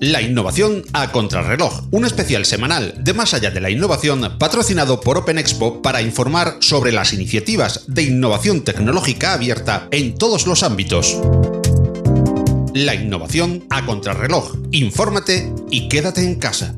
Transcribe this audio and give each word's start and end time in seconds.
La 0.00 0.20
innovación 0.20 0.84
a 0.92 1.10
contrarreloj, 1.10 1.84
un 1.90 2.04
especial 2.04 2.44
semanal 2.44 2.94
de 2.98 3.14
Más 3.14 3.32
allá 3.32 3.50
de 3.50 3.62
la 3.62 3.70
innovación 3.70 4.36
patrocinado 4.38 5.00
por 5.00 5.16
Open 5.16 5.38
Expo 5.38 5.80
para 5.80 6.02
informar 6.02 6.58
sobre 6.60 6.92
las 6.92 7.14
iniciativas 7.14 7.84
de 7.86 8.02
innovación 8.02 8.62
tecnológica 8.62 9.32
abierta 9.32 9.88
en 9.90 10.14
todos 10.14 10.46
los 10.46 10.62
ámbitos. 10.62 11.18
La 12.74 12.94
innovación 12.94 13.64
a 13.70 13.86
contrarreloj. 13.86 14.56
Infórmate 14.70 15.50
y 15.70 15.88
quédate 15.88 16.20
en 16.20 16.34
casa. 16.34 16.74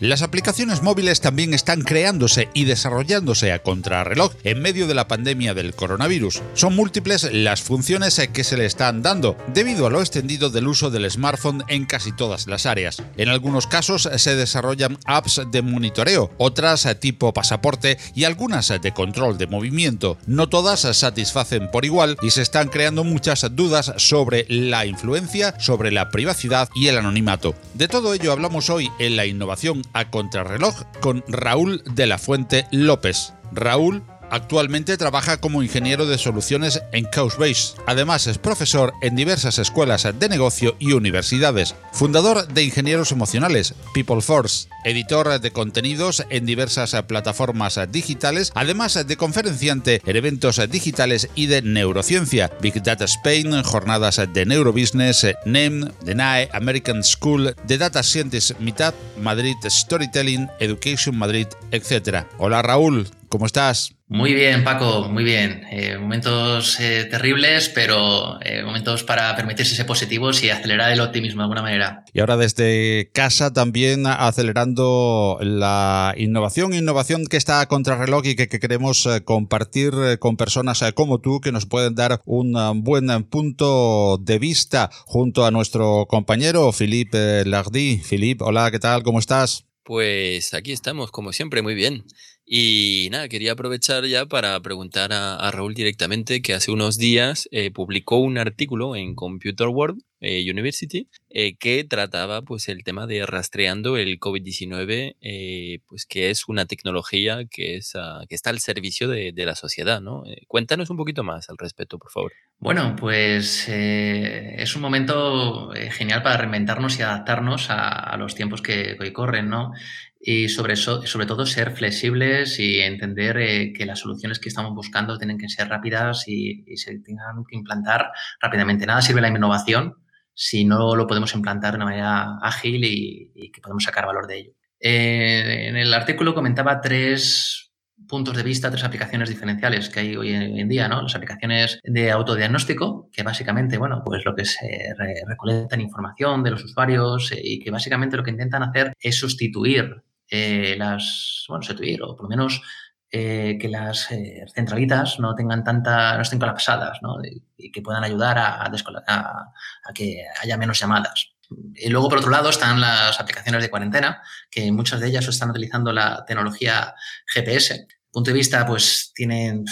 Las 0.00 0.22
aplicaciones 0.22 0.80
móviles 0.80 1.20
también 1.20 1.54
están 1.54 1.82
creándose 1.82 2.48
y 2.54 2.66
desarrollándose 2.66 3.50
a 3.50 3.64
contrarreloj 3.64 4.32
en 4.44 4.62
medio 4.62 4.86
de 4.86 4.94
la 4.94 5.08
pandemia 5.08 5.54
del 5.54 5.74
coronavirus. 5.74 6.40
Son 6.54 6.76
múltiples 6.76 7.28
las 7.32 7.62
funciones 7.62 8.20
que 8.32 8.44
se 8.44 8.56
le 8.56 8.64
están 8.64 9.02
dando 9.02 9.36
debido 9.52 9.88
a 9.88 9.90
lo 9.90 10.00
extendido 10.00 10.50
del 10.50 10.68
uso 10.68 10.90
del 10.90 11.10
smartphone 11.10 11.64
en 11.66 11.84
casi 11.84 12.12
todas 12.12 12.46
las 12.46 12.64
áreas. 12.64 13.02
En 13.16 13.28
algunos 13.28 13.66
casos 13.66 14.08
se 14.16 14.36
desarrollan 14.36 14.98
apps 15.04 15.42
de 15.50 15.62
monitoreo, 15.62 16.30
otras 16.38 16.86
tipo 17.00 17.34
pasaporte 17.34 17.98
y 18.14 18.22
algunas 18.22 18.68
de 18.68 18.94
control 18.94 19.36
de 19.36 19.48
movimiento. 19.48 20.16
No 20.26 20.48
todas 20.48 20.80
satisfacen 20.96 21.72
por 21.72 21.84
igual 21.84 22.16
y 22.22 22.30
se 22.30 22.42
están 22.42 22.68
creando 22.68 23.02
muchas 23.02 23.44
dudas 23.56 23.92
sobre 23.96 24.46
la 24.48 24.86
influencia, 24.86 25.58
sobre 25.58 25.90
la 25.90 26.10
privacidad 26.10 26.68
y 26.76 26.86
el 26.86 26.98
anonimato. 26.98 27.56
De 27.74 27.88
todo 27.88 28.14
ello 28.14 28.30
hablamos 28.30 28.70
hoy 28.70 28.92
en 29.00 29.16
la 29.16 29.26
innovación 29.26 29.87
a 29.92 30.10
contrarreloj 30.10 30.74
con 31.00 31.24
Raúl 31.28 31.82
de 31.94 32.06
la 32.06 32.18
Fuente 32.18 32.66
López. 32.70 33.34
Raúl 33.52 34.04
Actualmente 34.30 34.96
trabaja 34.96 35.38
como 35.38 35.62
ingeniero 35.62 36.06
de 36.06 36.18
soluciones 36.18 36.82
en 36.92 37.04
Couchbase. 37.04 37.74
Además 37.86 38.26
es 38.26 38.38
profesor 38.38 38.92
en 39.00 39.16
diversas 39.16 39.58
escuelas 39.58 40.06
de 40.18 40.28
negocio 40.28 40.76
y 40.78 40.92
universidades. 40.92 41.74
Fundador 41.92 42.46
de 42.48 42.64
Ingenieros 42.64 43.12
Emocionales, 43.12 43.74
People 43.94 44.20
Force. 44.20 44.68
Editor 44.84 45.40
de 45.40 45.50
contenidos 45.50 46.24
en 46.30 46.46
diversas 46.46 46.94
plataformas 47.02 47.78
digitales, 47.90 48.52
además 48.54 49.06
de 49.06 49.16
conferenciante 49.16 50.00
en 50.04 50.16
eventos 50.16 50.60
digitales 50.70 51.28
y 51.34 51.46
de 51.46 51.62
neurociencia. 51.62 52.50
Big 52.60 52.82
Data 52.82 53.04
Spain, 53.04 53.62
jornadas 53.62 54.20
de 54.32 54.46
neurobusiness, 54.46 55.26
NEM, 55.44 55.90
The 56.04 56.14
NAE, 56.14 56.48
American 56.52 57.02
School, 57.02 57.54
The 57.66 57.78
Data 57.78 58.02
Scientist 58.02 58.58
Meetup, 58.60 58.94
Madrid 59.20 59.56
Storytelling, 59.64 60.48
Education 60.60 61.16
Madrid, 61.16 61.48
etc. 61.70 62.24
Hola 62.38 62.62
Raúl, 62.62 63.08
¿cómo 63.28 63.46
estás? 63.46 63.94
Muy 64.10 64.32
bien, 64.32 64.64
Paco, 64.64 65.06
muy 65.10 65.22
bien. 65.22 65.64
Eh, 65.70 65.98
momentos 65.98 66.80
eh, 66.80 67.04
terribles, 67.10 67.68
pero 67.68 68.40
eh, 68.42 68.62
momentos 68.62 69.04
para 69.04 69.36
permitirse 69.36 69.74
ser 69.74 69.84
positivos 69.84 70.42
y 70.42 70.48
acelerar 70.48 70.90
el 70.92 71.00
optimismo 71.00 71.42
de 71.42 71.44
alguna 71.44 71.60
manera. 71.60 72.04
Y 72.14 72.20
ahora 72.20 72.38
desde 72.38 73.10
casa 73.12 73.52
también 73.52 74.06
acelerando 74.06 75.38
la 75.42 76.14
innovación, 76.16 76.72
innovación 76.72 77.26
que 77.26 77.36
está 77.36 77.60
a 77.60 77.66
contrarreloj 77.66 78.24
y 78.24 78.34
que, 78.34 78.48
queremos 78.48 79.06
compartir 79.24 79.92
con 80.18 80.36
personas 80.36 80.82
como 80.94 81.20
tú 81.20 81.40
que 81.40 81.52
nos 81.52 81.66
pueden 81.66 81.94
dar 81.94 82.22
un 82.24 82.82
buen 82.82 83.24
punto 83.24 84.18
de 84.18 84.38
vista 84.38 84.90
junto 85.04 85.44
a 85.44 85.50
nuestro 85.50 86.06
compañero 86.08 86.72
Philippe 86.72 87.44
Lardy. 87.44 87.98
Philippe, 87.98 88.42
hola, 88.42 88.70
¿qué 88.70 88.78
tal? 88.78 89.02
¿Cómo 89.02 89.18
estás? 89.18 89.68
Pues 89.88 90.52
aquí 90.52 90.72
estamos, 90.72 91.10
como 91.10 91.32
siempre, 91.32 91.62
muy 91.62 91.74
bien. 91.74 92.04
Y 92.50 93.08
nada, 93.12 93.28
quería 93.28 93.52
aprovechar 93.52 94.06
ya 94.06 94.24
para 94.24 94.58
preguntar 94.60 95.12
a, 95.12 95.50
Raúl 95.50 95.74
directamente 95.74 96.40
que 96.40 96.54
hace 96.54 96.70
unos 96.70 96.96
días 96.96 97.46
eh, 97.52 97.70
publicó 97.70 98.16
un 98.16 98.38
artículo 98.38 98.96
en 98.96 99.14
Computer 99.14 99.68
World 99.68 100.00
eh, 100.20 100.50
University 100.50 101.10
eh, 101.28 101.56
que 101.58 101.84
trataba 101.84 102.40
pues 102.40 102.68
el 102.68 102.84
tema 102.84 103.06
de 103.06 103.26
rastreando 103.26 103.98
el 103.98 104.18
COVID-19, 104.18 105.82
pues 105.86 106.06
que 106.06 106.30
es 106.30 106.48
una 106.48 106.64
tecnología 106.64 107.44
que, 107.50 107.76
es, 107.76 107.92
ah, 107.94 108.22
que 108.26 108.34
está 108.34 108.48
al 108.48 108.60
servicio 108.60 109.08
de, 109.08 109.32
la 109.36 109.54
sociedad, 109.54 110.00
¿no? 110.00 110.24
cuéntanos 110.46 110.88
un 110.88 110.96
poquito 110.96 111.22
más 111.22 111.50
al 111.50 111.58
respecto, 111.58 111.98
por 111.98 112.10
favor. 112.10 112.32
Bueno, 112.58 112.96
pues 112.96 113.68
es 113.68 114.74
un 114.74 114.82
momento 114.82 115.70
genial 115.90 116.22
para 116.22 116.38
reinventarnos 116.38 116.98
y 116.98 117.02
adaptarnos 117.02 117.66
a, 117.68 118.16
los 118.16 118.34
tiempos 118.34 118.62
que 118.62 118.96
hoy 118.98 119.12
corren, 119.12 119.48
¿no? 119.48 119.72
Y 120.20 120.48
sobre, 120.48 120.76
sobre 120.76 121.26
todo 121.26 121.46
ser 121.46 121.70
flexibles 121.72 122.58
y 122.58 122.80
entender 122.80 123.38
eh, 123.38 123.72
que 123.72 123.86
las 123.86 124.00
soluciones 124.00 124.40
que 124.40 124.48
estamos 124.48 124.74
buscando 124.74 125.16
tienen 125.16 125.38
que 125.38 125.48
ser 125.48 125.68
rápidas 125.68 126.24
y, 126.26 126.64
se 126.76 126.98
tengan 127.00 127.44
que 127.48 127.56
implantar 127.56 128.10
rápidamente. 128.40 128.86
Nada 128.86 129.00
sirve 129.00 129.20
la 129.20 129.28
innovación 129.28 129.94
si 130.34 130.64
no 130.64 130.94
lo 130.94 131.06
podemos 131.06 131.34
implantar 131.34 131.72
de 131.72 131.76
una 131.76 131.84
manera 131.86 132.38
ágil 132.42 132.84
y, 132.84 133.50
que 133.52 133.60
podemos 133.60 133.84
sacar 133.84 134.06
valor 134.06 134.26
de 134.26 134.38
ello. 134.38 134.52
Eh, 134.80 135.66
en 135.68 135.76
el 135.76 135.92
artículo 135.92 136.34
comentaba 136.34 136.80
tres 136.80 137.68
puntos 138.06 138.36
de 138.36 138.42
vista, 138.42 138.70
tres 138.70 138.84
aplicaciones 138.84 139.28
diferenciales 139.28 139.90
que 139.90 140.00
hay 140.00 140.16
hoy 140.16 140.30
en, 140.30 140.68
día, 140.68 140.88
¿no? 140.88 141.02
Las 141.02 141.14
aplicaciones 141.14 141.80
de 141.82 142.10
autodiagnóstico, 142.10 143.10
que 143.12 143.22
básicamente, 143.22 143.76
bueno, 143.76 144.02
pues 144.04 144.24
lo 144.24 144.34
que 144.34 144.44
se 144.44 144.94
recolectan 145.26 145.80
información 145.80 146.42
de 146.42 146.52
los 146.52 146.64
usuarios 146.64 147.32
eh, 147.32 147.40
y 147.42 147.58
que 147.58 147.70
básicamente 147.70 148.16
lo 148.16 148.22
que 148.22 148.30
intentan 148.30 148.62
hacer 148.62 148.92
es 149.00 149.16
sustituir 149.16 150.02
eh, 150.30 150.74
las, 150.76 151.44
bueno, 151.48 151.62
sustituir 151.62 152.02
o 152.02 152.14
por 152.14 152.24
lo 152.24 152.28
menos 152.28 152.62
eh, 153.10 153.56
que 153.58 153.68
las 153.68 154.10
eh, 154.10 154.44
centralitas 154.54 155.18
no 155.18 155.34
tengan 155.34 155.64
tanta, 155.64 156.14
no 156.16 156.22
estén 156.22 156.38
colapsadas, 156.38 156.98
¿no? 157.00 157.16
Y, 157.24 157.72
que 157.72 157.82
puedan 157.82 158.04
ayudar 158.04 158.38
a, 158.38 158.64
a, 158.64 159.92
que 159.94 160.24
haya 160.42 160.56
menos 160.56 160.78
llamadas. 160.78 161.32
Y 161.74 161.88
luego, 161.88 162.08
por 162.08 162.18
otro 162.18 162.30
lado, 162.30 162.50
están 162.50 162.80
las 162.80 163.18
aplicaciones 163.18 163.62
de 163.62 163.70
cuarentena, 163.70 164.22
que 164.50 164.70
muchas 164.72 165.00
de 165.00 165.08
ellas 165.08 165.26
están 165.26 165.50
utilizando 165.50 165.92
la 165.92 166.24
tecnología 166.26 166.94
GPS. 167.26 167.88
Punto 168.12 168.30
de 168.30 168.36
vista, 168.36 168.64
pues 168.66 169.12
tienen 169.14 169.64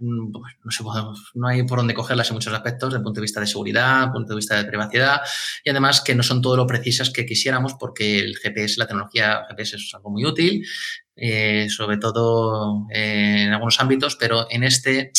no, 0.00 0.70
sé, 0.70 0.84
no 1.34 1.48
hay 1.48 1.62
por 1.64 1.78
dónde 1.78 1.94
cogerlas 1.94 2.28
en 2.30 2.34
muchos 2.34 2.52
aspectos, 2.52 2.90
desde 2.90 2.98
el 2.98 3.02
punto 3.02 3.20
de 3.20 3.24
vista 3.24 3.40
de 3.40 3.46
seguridad, 3.46 4.12
punto 4.12 4.30
de 4.30 4.36
vista 4.36 4.56
de 4.56 4.64
privacidad, 4.64 5.20
y 5.64 5.70
además 5.70 6.00
que 6.00 6.14
no 6.14 6.22
son 6.22 6.42
todo 6.42 6.56
lo 6.56 6.66
precisas 6.66 7.10
que 7.10 7.26
quisiéramos, 7.26 7.74
porque 7.74 8.18
el 8.18 8.36
GPS, 8.36 8.78
la 8.78 8.86
tecnología 8.86 9.44
GPS 9.48 9.76
es 9.76 9.94
algo 9.94 10.10
muy 10.10 10.24
útil, 10.24 10.66
eh, 11.16 11.68
sobre 11.70 11.98
todo 11.98 12.86
en 12.90 13.52
algunos 13.52 13.80
ámbitos, 13.80 14.16
pero 14.16 14.46
en 14.50 14.64
este 14.64 15.12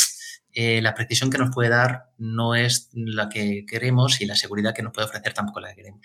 eh, 0.58 0.82
la 0.82 0.94
precisión 0.94 1.30
que 1.30 1.38
nos 1.38 1.54
puede 1.54 1.68
dar 1.68 2.12
no 2.18 2.56
es 2.56 2.90
la 2.94 3.28
que 3.28 3.66
queremos 3.68 4.22
y 4.22 4.26
la 4.26 4.38
seguridad 4.38 4.74
que 4.74 4.82
nos 4.84 4.94
puede 4.94 5.08
ofrecer 5.08 5.34
tampoco 5.34 5.60
la 5.60 5.68
que 5.70 5.76
queremos. 5.76 6.00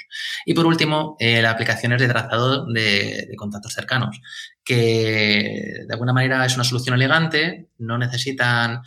Y 0.44 0.54
por 0.54 0.66
último, 0.66 1.16
eh, 1.20 1.40
las 1.40 1.54
aplicaciones 1.54 2.00
de 2.00 2.08
trazado 2.08 2.66
de, 2.66 3.28
contactos 3.36 3.72
cercanos, 3.72 4.20
que 4.64 5.84
de 5.86 5.92
alguna 5.94 6.12
manera 6.12 6.44
es 6.44 6.56
una 6.56 6.64
solución 6.64 6.96
elegante, 6.96 7.68
no 7.78 7.96
necesitan, 7.96 8.82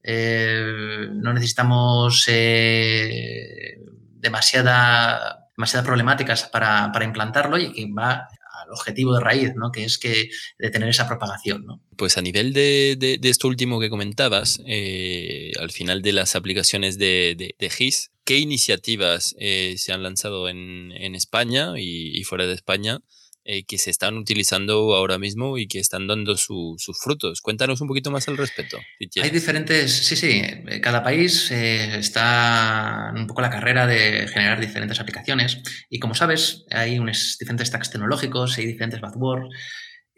eh, 0.00 1.08
no 1.12 1.32
necesitamos 1.32 2.24
demasiada, 4.14 5.48
demasiadas 5.56 5.86
problemáticas 5.86 6.44
para, 6.44 6.92
para 6.92 7.04
implantarlo 7.04 7.58
y 7.58 7.72
que 7.72 7.92
va 7.92 8.28
objetivo 8.70 9.14
de 9.14 9.20
raíz, 9.20 9.52
¿no? 9.54 9.70
Que 9.72 9.84
es 9.84 9.98
que 9.98 10.30
de 10.58 10.70
tener 10.70 10.88
esa 10.88 11.08
propagación, 11.08 11.64
¿no? 11.64 11.82
Pues 11.96 12.16
a 12.18 12.22
nivel 12.22 12.52
de, 12.52 13.18
esto 13.22 13.48
último 13.48 13.80
que 13.80 13.90
comentabas, 13.90 14.60
eh, 14.66 15.52
al 15.58 15.70
final 15.70 16.02
de 16.02 16.12
las 16.12 16.36
aplicaciones 16.36 16.98
de, 16.98 17.54
GIS, 17.60 18.12
¿qué 18.24 18.38
iniciativas 18.38 19.34
eh, 19.38 19.74
se 19.76 19.92
han 19.92 20.02
lanzado 20.02 20.48
en, 20.48 20.90
España 21.14 21.74
y, 21.76 22.22
fuera 22.24 22.46
de 22.46 22.54
España 22.54 23.00
eh, 23.44 23.64
que 23.64 23.78
se 23.78 23.90
están 23.90 24.16
utilizando 24.16 24.94
ahora 24.94 25.18
mismo 25.18 25.58
y 25.58 25.66
que 25.66 25.78
están 25.78 26.06
dando 26.06 26.36
sus 26.36 26.82
frutos. 27.02 27.40
Cuéntanos 27.40 27.80
un 27.80 27.88
poquito 27.88 28.10
más 28.10 28.28
al 28.28 28.36
respecto. 28.36 28.78
Hay 29.22 29.30
diferentes, 29.30 29.90
sí, 29.92 30.16
sí, 30.16 30.42
cada 30.82 31.02
país 31.02 31.50
eh, 31.50 31.98
está 31.98 33.12
un 33.16 33.26
poco 33.26 33.40
la 33.40 33.50
carrera 33.50 33.86
de 33.86 34.28
generar 34.28 34.60
diferentes 34.60 35.00
aplicaciones 35.00 35.58
y 35.88 35.98
como 35.98 36.14
sabes 36.14 36.64
hay 36.70 36.98
unos 36.98 37.36
diferentes 37.38 37.68
stacks 37.68 37.90
tecnológicos, 37.90 38.58
hay 38.58 38.66
diferentes 38.66 39.00
buzzwords 39.00 39.48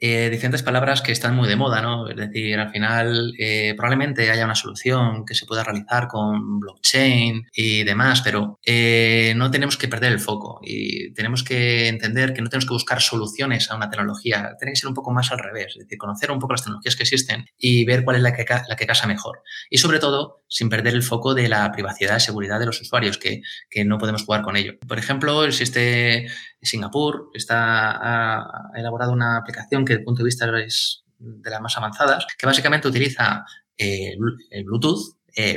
eh, 0.05 0.31
diferentes 0.31 0.65
palabras 0.65 1.01
que 1.01 1.13
están 1.13 1.37
muy 1.37 1.49
de 1.49 1.55
moda, 1.55 1.81
¿no? 1.81 2.09
Es 2.09 2.17
decir, 2.17 2.59
al 2.59 2.73
final 2.73 3.35
eh, 3.39 3.73
probablemente 3.77 4.29
haya 4.33 4.45
una 4.45 4.57
solución 4.57 5.25
que 5.25 5.37
se 5.37 5.47
pueda 5.47 5.63
realizar 5.63 6.09
con 6.09 6.59
blockchain 6.59 7.47
y 7.53 7.85
demás, 7.85 8.21
pero 8.21 8.59
eh, 8.67 9.33
no 9.37 9.53
tenemos 9.53 9.77
que 9.77 9.87
perder 9.87 10.11
el 10.11 10.19
foco 10.19 10.59
y 10.61 11.15
tenemos 11.15 11.45
que 11.45 11.87
entender 11.87 12.35
que 12.35 12.43
no 12.43 12.49
tenemos 12.49 12.67
que 12.67 12.75
buscar 12.75 13.01
soluciones 13.01 13.71
a 13.71 13.77
una 13.77 13.91
tecnología, 13.91 14.57
tiene 14.59 14.73
que 14.73 14.81
ser 14.81 14.89
un 14.89 14.95
poco 14.95 15.13
más 15.13 15.31
al 15.31 15.39
revés, 15.39 15.77
es 15.77 15.85
decir, 15.85 15.99
conocer 15.99 16.33
un 16.33 16.41
poco 16.41 16.55
las 16.55 16.65
tecnologías 16.65 16.97
que 16.97 17.05
existen 17.05 17.47
y 17.57 17.85
ver 17.85 18.03
cuál 18.03 18.17
es 18.17 18.23
la 18.23 18.35
que, 18.35 18.45
la 18.45 18.75
que 18.75 18.87
casa 18.89 19.07
mejor. 19.07 19.43
Y 19.71 19.79
sobre 19.79 20.01
todo, 20.01 20.43
sin 20.49 20.69
perder 20.69 20.95
el 20.95 21.05
foco 21.05 21.33
de 21.33 21.49
la 21.49 21.71
privacidad 21.71 22.17
y 22.17 22.21
seguridad 22.21 22.59
de 22.59 22.67
los 22.67 22.81
usuarios, 22.81 23.19
que, 23.19 23.43
que 23.71 23.85
no 23.85 23.99
podemos 23.99 24.25
jugar 24.25 24.43
con 24.43 24.57
ello. 24.57 24.73
Por 24.89 24.99
ejemplo, 24.99 25.45
existe 25.45 26.27
Singapur 26.63 27.31
está, 27.35 28.39
ha 28.71 28.71
elaborado 28.75 29.13
una 29.13 29.39
aplicación 29.39 29.85
que 29.85 29.95
desde 29.95 30.01
el 30.01 30.05
punto 30.05 30.23
de 30.23 30.27
vista 30.27 30.61
es 30.61 31.05
de 31.19 31.51
las 31.51 31.61
más 31.61 31.77
avanzadas, 31.77 32.27
que 32.39 32.47
básicamente 32.47 32.89
utiliza 32.89 33.45
el 33.77 34.65
Bluetooth 34.65 35.17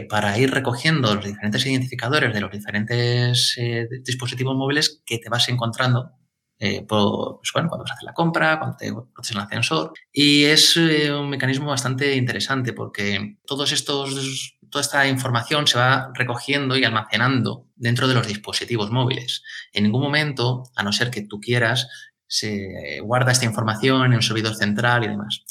para 0.10 0.38
ir 0.38 0.52
recogiendo 0.52 1.14
los 1.14 1.26
diferentes 1.26 1.66
identificadores 1.66 2.34
de 2.34 2.42
los 2.42 2.52
diferentes 2.52 3.56
dispositivos 4.04 4.56
móviles 4.56 5.02
que 5.06 5.20
te 5.20 5.30
vas 5.30 5.50
encontrando 5.50 6.12
eh, 6.58 6.86
pues, 6.88 7.52
cuando 7.52 7.78
vas 7.78 7.92
a 7.92 7.94
hacer 7.96 8.06
la 8.06 8.14
compra, 8.14 8.58
cuando 8.60 8.78
te 8.78 8.88
en 8.88 8.96
el 8.96 9.38
ascensor. 9.38 9.94
Y 10.12 10.46
es 10.46 10.78
eh, 10.78 11.14
un 11.14 11.30
mecanismo 11.30 11.68
bastante 11.68 12.16
interesante 12.16 12.72
porque 12.74 13.38
todos 13.46 13.72
estos, 13.74 14.55
toda 14.70 14.82
esta 14.82 15.08
información 15.08 15.68
se 15.68 15.78
va 15.78 16.12
recogiendo 16.14 16.78
y 16.78 16.84
almacenando 16.84 17.68
dentro 17.76 18.08
de 18.08 18.16
los 18.16 18.28
dispositivos 18.28 18.92
móviles. 18.92 19.44
En 19.74 19.84
ningún 19.84 20.02
momento, 20.02 20.64
a 20.76 20.84
no 20.84 20.92
ser 20.92 21.12
que 21.12 21.22
tú 21.22 21.40
quieras, 21.40 21.88
se 22.28 23.00
guarda 23.02 23.32
esta 23.32 23.46
información 23.46 24.06
en 24.06 24.14
un 24.14 24.22
servidor 24.22 24.56
central 24.56 25.04
y 25.04 25.08
demás. 25.08 25.44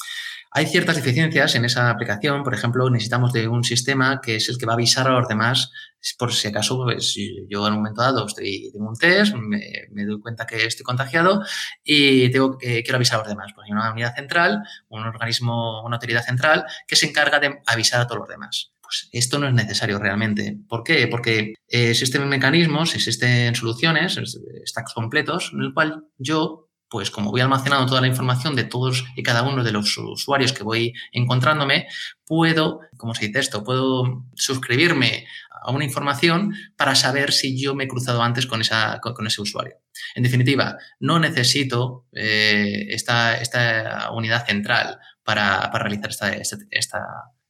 Hay 0.51 0.67
ciertas 0.67 0.95
deficiencias 0.95 1.55
en 1.55 1.65
esa 1.65 1.89
aplicación, 1.89 2.43
por 2.43 2.53
ejemplo, 2.53 2.89
necesitamos 2.89 3.33
de 3.33 3.47
un 3.49 3.65
sistema 3.65 4.21
que 4.21 4.37
es 4.37 4.47
el 4.47 4.57
que 4.57 4.65
va 4.65 4.71
a 4.71 4.75
avisar 4.75 5.05
a 5.07 5.11
los 5.11 5.27
demás 5.27 5.69
por 6.17 6.31
si 6.33 6.47
acaso 6.47 6.83
pues, 6.83 7.15
yo 7.49 7.67
en 7.67 7.73
un 7.73 7.79
momento 7.79 8.01
dado 8.01 8.27
estoy, 8.27 8.69
tengo 8.71 8.87
un 8.87 8.95
test, 8.95 9.33
me, 9.33 10.05
doy 10.05 10.19
cuenta 10.21 10.45
que 10.45 10.65
estoy 10.65 10.83
contagiado 10.83 11.43
y 11.83 12.29
tengo 12.29 12.57
que 12.57 12.83
quiero 12.83 12.97
avisar 12.97 13.15
a 13.15 13.19
los 13.23 13.29
demás. 13.29 13.51
Pues 13.55 13.65
hay 13.65 13.71
una 13.71 13.91
unidad 13.91 14.15
central, 14.15 14.61
un 14.89 15.03
organismo, 15.03 15.83
una 15.83 15.95
autoridad 15.95 16.23
central 16.23 16.65
que 16.87 16.95
se 16.95 17.07
encarga 17.07 17.39
de 17.39 17.61
avisar 17.65 18.01
a 18.01 18.07
todos 18.07 18.19
los 18.19 18.29
demás. 18.29 18.71
Pues 18.85 19.09
esto 19.11 19.39
no 19.39 19.47
es 19.47 19.53
necesario 19.53 19.97
realmente. 19.97 20.57
¿Por 20.69 20.83
qué? 20.83 21.07
Porque 21.07 21.53
eh, 21.67 21.89
existen 21.89 22.27
mecanismos, 22.29 22.93
existen 22.93 23.55
soluciones, 23.55 24.19
stacks 24.65 24.93
completos, 24.93 25.51
en 25.53 25.61
el 25.61 25.73
cual 25.73 26.05
yo 26.17 26.69
pues 26.87 27.09
como 27.11 27.31
voy 27.31 27.41
almacenando 27.41 27.87
toda 27.87 28.01
la 28.01 28.07
información 28.07 28.55
de 28.55 28.63
todos 28.63 29.05
y 29.15 29.23
cada 29.23 29.43
uno 29.43 29.63
de 29.63 29.71
los 29.71 29.97
usuarios 29.97 30.53
que 30.53 30.63
voy 30.63 30.93
encontrándome, 31.11 31.87
puedo, 32.25 32.79
como 32.95 33.13
se 33.15 33.27
dice 33.27 33.39
esto? 33.39 33.63
Puedo 33.63 34.25
suscribirme 34.35 35.25
a 35.63 35.71
una 35.71 35.83
información 35.83 36.53
para 36.77 36.95
saber 36.95 37.33
si 37.33 37.59
yo 37.59 37.73
me 37.73 37.85
he 37.85 37.87
cruzado 37.87 38.21
antes 38.21 38.45
con, 38.45 38.61
esa, 38.61 38.99
con, 39.01 39.25
ese 39.25 39.41
usuario. 39.41 39.75
En 40.13 40.23
definitiva, 40.23 40.77
no 40.99 41.19
necesito 41.19 42.05
eh, 42.13 42.85
esta, 42.89 43.37
esta, 43.37 44.11
unidad 44.11 44.45
central 44.45 44.99
para, 45.23 45.71
realizar 45.71 46.11
esta, 46.11 46.61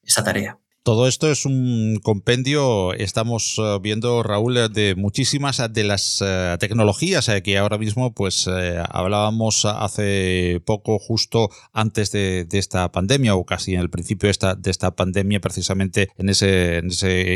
esta 0.01 0.23
tarea. 0.23 0.57
Todo 0.85 1.07
esto 1.07 1.31
es 1.31 1.47
un 1.47 1.99
compendio, 2.03 2.93
estamos 2.93 3.55
eh, 3.57 3.79
viendo, 3.81 4.21
Raúl, 4.21 4.71
de 4.71 4.93
muchísimas 4.95 5.59
de 5.73 5.83
las 5.83 6.23
eh, 6.23 6.57
tecnologías 6.59 7.27
eh, 7.27 7.41
que 7.41 7.57
ahora 7.57 7.79
mismo 7.79 8.13
pues 8.13 8.47
hablábamos 8.47 9.65
hace 9.65 10.61
poco, 10.63 10.99
justo 10.99 11.49
antes 11.73 12.11
de, 12.11 12.47
esta 12.51 12.91
pandemia 12.91 13.33
o 13.33 13.45
casi 13.47 13.73
en 13.73 13.79
el 13.79 13.89
principio 13.89 14.27
de 14.27 14.31
esta, 14.31 14.53
de 14.53 14.69
esta 14.69 14.95
pandemia, 14.95 15.39
precisamente 15.39 16.09
en 16.19 16.29
ese 16.29 16.83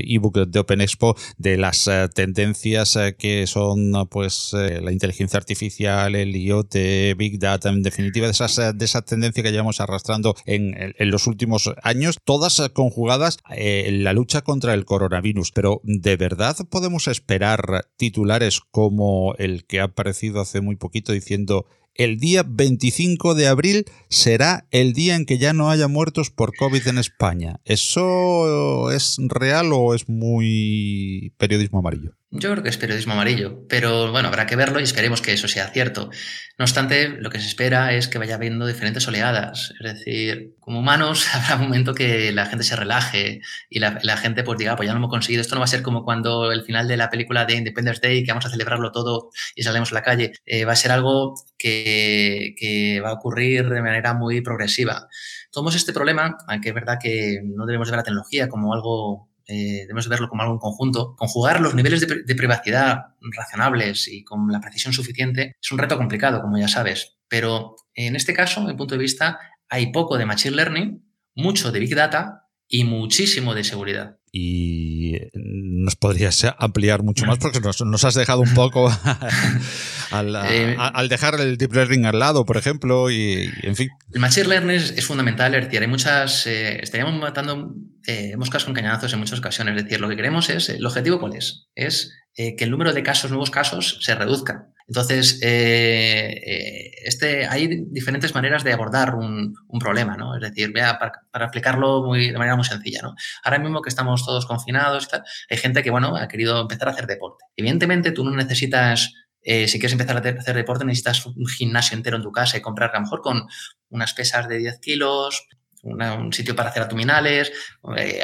ebook 0.05 0.45
de 0.47 0.59
Open 0.59 0.81
Expo, 0.81 1.15
de 1.39 1.57
las 1.57 1.89
tendencias 2.13 2.99
que 3.17 3.47
son 3.47 4.07
pues 4.11 4.51
la 4.53 4.91
inteligencia 4.91 5.37
artificial, 5.37 6.13
el 6.13 6.35
IoT, 6.35 6.75
Big 7.17 7.39
Data, 7.39 7.69
en 7.69 7.81
definitiva 7.81 8.27
de 8.27 8.33
esas, 8.33 8.77
de 8.77 8.85
esa 8.85 9.01
tendencia 9.01 9.41
que 9.41 9.51
llevamos 9.51 9.81
arrastrando 9.81 10.35
en, 10.45 10.75
en 10.77 11.09
los 11.09 11.25
últimos 11.25 11.71
años, 11.81 12.19
todas 12.23 12.61
conjugadas 12.73 13.38
eh, 13.49 13.89
la 13.91 14.13
lucha 14.13 14.41
contra 14.41 14.73
el 14.73 14.85
coronavirus. 14.85 15.51
Pero 15.51 15.81
¿de 15.83 16.17
verdad 16.17 16.55
podemos 16.69 17.07
esperar 17.07 17.87
titulares 17.97 18.61
como 18.71 19.35
el 19.37 19.65
que 19.65 19.79
ha 19.79 19.85
aparecido 19.85 20.41
hace 20.41 20.61
muy 20.61 20.75
poquito 20.75 21.11
diciendo 21.11 21.65
el 21.95 22.19
día 22.19 22.43
25 22.47 23.35
de 23.35 23.47
abril 23.47 23.85
será 24.09 24.67
el 24.71 24.93
día 24.93 25.15
en 25.15 25.25
que 25.25 25.37
ya 25.37 25.53
no 25.53 25.69
haya 25.69 25.87
muertos 25.87 26.29
por 26.29 26.55
COVID 26.55 26.87
en 26.87 26.97
España. 26.97 27.59
¿Eso 27.65 28.91
es 28.91 29.17
real 29.19 29.71
o 29.73 29.93
es 29.93 30.07
muy 30.07 31.33
periodismo 31.37 31.79
amarillo? 31.79 32.13
Yo 32.31 32.51
creo 32.51 32.61
que 32.61 32.69
es 32.69 32.77
periodismo 32.77 33.13
amarillo, 33.13 33.65
pero 33.67 34.11
bueno, 34.11 34.27
habrá 34.27 34.45
que 34.45 34.55
verlo 34.55 34.79
y 34.79 34.83
esperemos 34.83 35.19
que 35.19 35.33
eso 35.33 35.47
sea 35.47 35.69
cierto. 35.69 36.11
No 36.59 36.65
obstante, 36.65 37.09
lo 37.09 37.31
que 37.31 37.39
se 37.39 37.47
espera 37.47 37.93
es 37.93 38.07
que 38.07 38.19
vaya 38.19 38.35
habiendo 38.35 38.67
diferentes 38.67 39.07
oleadas. 39.07 39.73
Es 39.79 39.95
decir, 39.95 40.53
como 40.59 40.79
humanos 40.79 41.27
habrá 41.33 41.55
un 41.55 41.63
momento 41.63 41.95
que 41.95 42.31
la 42.31 42.45
gente 42.45 42.63
se 42.63 42.75
relaje 42.75 43.41
y 43.67 43.79
la, 43.79 44.17
gente 44.17 44.43
pues 44.43 44.59
diga, 44.59 44.73
ah, 44.73 44.75
pues 44.75 44.85
ya 44.85 44.93
lo 44.93 44.99
hemos 44.99 45.09
conseguido. 45.09 45.41
Esto 45.41 45.55
no 45.55 45.61
va 45.61 45.65
a 45.65 45.69
ser 45.69 45.81
como 45.81 46.03
cuando 46.03 46.51
el 46.51 46.63
final 46.63 46.87
de 46.87 46.97
la 46.97 47.09
película 47.09 47.45
de 47.45 47.55
Independence 47.55 47.99
Day, 47.99 48.23
que 48.23 48.31
vamos 48.31 48.45
a 48.45 48.51
celebrarlo 48.51 48.91
todo 48.91 49.31
y 49.55 49.63
salemos 49.63 49.91
a 49.91 49.95
la 49.95 50.03
calle. 50.03 50.33
Eh, 50.45 50.65
va 50.65 50.73
a 50.73 50.75
ser 50.75 50.91
algo 50.91 51.33
que, 51.59 52.55
que 52.57 53.01
va 53.01 53.09
a 53.09 53.13
ocurrir 53.13 53.69
de 53.69 53.81
manera 53.81 54.15
muy 54.15 54.41
progresiva. 54.41 55.07
Tomamos 55.51 55.75
este 55.75 55.93
problema, 55.93 56.37
aunque 56.47 56.69
es 56.69 56.75
verdad 56.75 56.97
que 56.99 57.41
no 57.43 57.67
debemos 57.67 57.91
ver 57.91 57.97
la 57.97 58.03
tecnología 58.03 58.47
como 58.49 58.73
algo 58.73 59.29
eh, 59.51 59.81
debemos 59.81 60.07
verlo 60.07 60.29
como 60.29 60.43
algo 60.43 60.53
en 60.53 60.59
conjunto. 60.59 61.15
Conjugar 61.15 61.59
los 61.59 61.73
niveles 61.73 62.07
de, 62.07 62.35
privacidad 62.35 63.15
razonables 63.35 64.07
y 64.07 64.23
con 64.23 64.47
la 64.51 64.61
precisión 64.61 64.93
suficiente 64.93 65.55
es 65.59 65.71
un 65.71 65.79
reto 65.79 65.97
complicado, 65.97 66.41
como 66.41 66.59
ya 66.59 66.67
sabes. 66.67 67.17
Pero 67.27 67.75
en 67.95 68.15
este 68.15 68.33
caso, 68.33 68.61
en 68.61 68.67
mi 68.67 68.73
punto 68.75 68.93
de 68.93 69.01
vista, 69.01 69.39
hay 69.67 69.91
poco 69.91 70.19
de 70.19 70.27
Machine 70.27 70.55
Learning, 70.55 71.03
mucho 71.33 71.71
de 71.71 71.79
Big 71.79 71.95
Data 71.95 72.47
y 72.67 72.83
muchísimo 72.83 73.55
de 73.55 73.63
seguridad 73.63 74.18
y 74.31 75.17
nos 75.33 75.95
podrías 75.95 76.45
ampliar 76.57 77.03
mucho 77.03 77.25
más 77.25 77.37
porque 77.39 77.59
nos, 77.59 78.03
has 78.03 78.13
dejado 78.13 78.41
un 78.41 78.53
poco 78.53 78.89
eh, 80.49 80.75
al, 80.77 81.09
dejar 81.09 81.39
el 81.39 81.57
deep 81.57 81.73
learning 81.73 82.05
al 82.05 82.19
lado, 82.19 82.45
por 82.45 82.57
ejemplo, 82.57 83.09
y, 83.09 83.49
en 83.63 83.75
fin. 83.75 83.89
El 84.13 84.21
machine 84.21 84.47
learning 84.47 84.75
es, 84.75 85.05
fundamental, 85.05 85.55
es 85.55 85.65
decir, 85.65 85.81
hay 85.81 85.87
muchas, 85.87 86.45
eh, 86.47 86.79
estaríamos 86.81 87.19
matando 87.19 87.73
eh, 88.05 88.35
moscas 88.37 88.65
con 88.65 88.73
cañonazos 88.73 89.13
en 89.13 89.19
muchas 89.19 89.39
ocasiones, 89.39 89.75
es 89.77 89.83
decir, 89.83 89.99
lo 89.99 90.09
que 90.09 90.15
queremos 90.15 90.49
es, 90.49 90.69
el 90.69 90.85
objetivo 90.85 91.19
cuál 91.19 91.35
es, 91.35 91.67
es 91.75 92.13
que 92.35 92.55
el 92.59 92.71
número 92.71 92.93
de 92.93 93.03
casos, 93.03 93.31
nuevos 93.31 93.51
casos, 93.51 93.99
se 94.01 94.15
reduzca. 94.15 94.69
Entonces, 94.89 95.39
eh, 95.43 96.41
eh, 96.43 96.91
este, 97.05 97.45
hay 97.45 97.85
diferentes 97.91 98.33
maneras 98.33 98.63
de 98.63 98.73
abordar 98.73 99.13
un, 99.13 99.53
problema, 99.79 100.17
¿no? 100.17 100.35
Es 100.35 100.41
decir, 100.41 100.73
vea, 100.73 100.97
para, 100.97 101.45
explicarlo 101.45 102.03
muy, 102.03 102.31
de 102.31 102.37
manera 102.37 102.55
muy 102.55 102.65
sencilla, 102.65 103.01
¿no? 103.03 103.13
Ahora 103.43 103.59
mismo 103.59 103.83
que 103.83 103.89
estamos 103.89 104.25
todos 104.25 104.47
confinados, 104.47 105.07
hay 105.49 105.57
gente 105.57 105.83
que, 105.83 105.91
bueno, 105.91 106.15
ha 106.15 106.27
querido 106.27 106.59
empezar 106.61 106.87
a 106.87 106.91
hacer 106.91 107.05
deporte. 107.05 107.45
Evidentemente, 107.55 108.11
tú 108.11 108.23
no 108.23 108.35
necesitas 108.35 109.13
eh, 109.41 109.67
si 109.67 109.79
quieres 109.79 109.93
empezar 109.93 110.17
a 110.17 110.39
hacer 110.39 110.55
deporte, 110.55 110.83
necesitas 110.83 111.25
un 111.27 111.45
gimnasio 111.45 111.95
entero 111.95 112.17
en 112.17 112.23
tu 112.23 112.31
casa 112.31 112.57
y 112.57 112.61
comprar 112.61 112.89
a 112.89 112.95
lo 112.95 113.01
mejor 113.01 113.21
con 113.21 113.47
unas 113.89 114.13
pesas 114.13 114.49
de 114.49 114.57
10 114.57 114.79
kilos, 114.79 115.47
un 115.83 116.33
sitio 116.33 116.55
para 116.55 116.69
hacer 116.69 116.83
abdominales, 116.83 117.53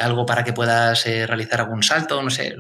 algo 0.02 0.26
para 0.26 0.44
que 0.44 0.52
puedas 0.52 1.06
realizar 1.06 1.62
algún 1.62 1.84
salto, 1.84 2.22
no 2.22 2.30
sé, 2.30 2.54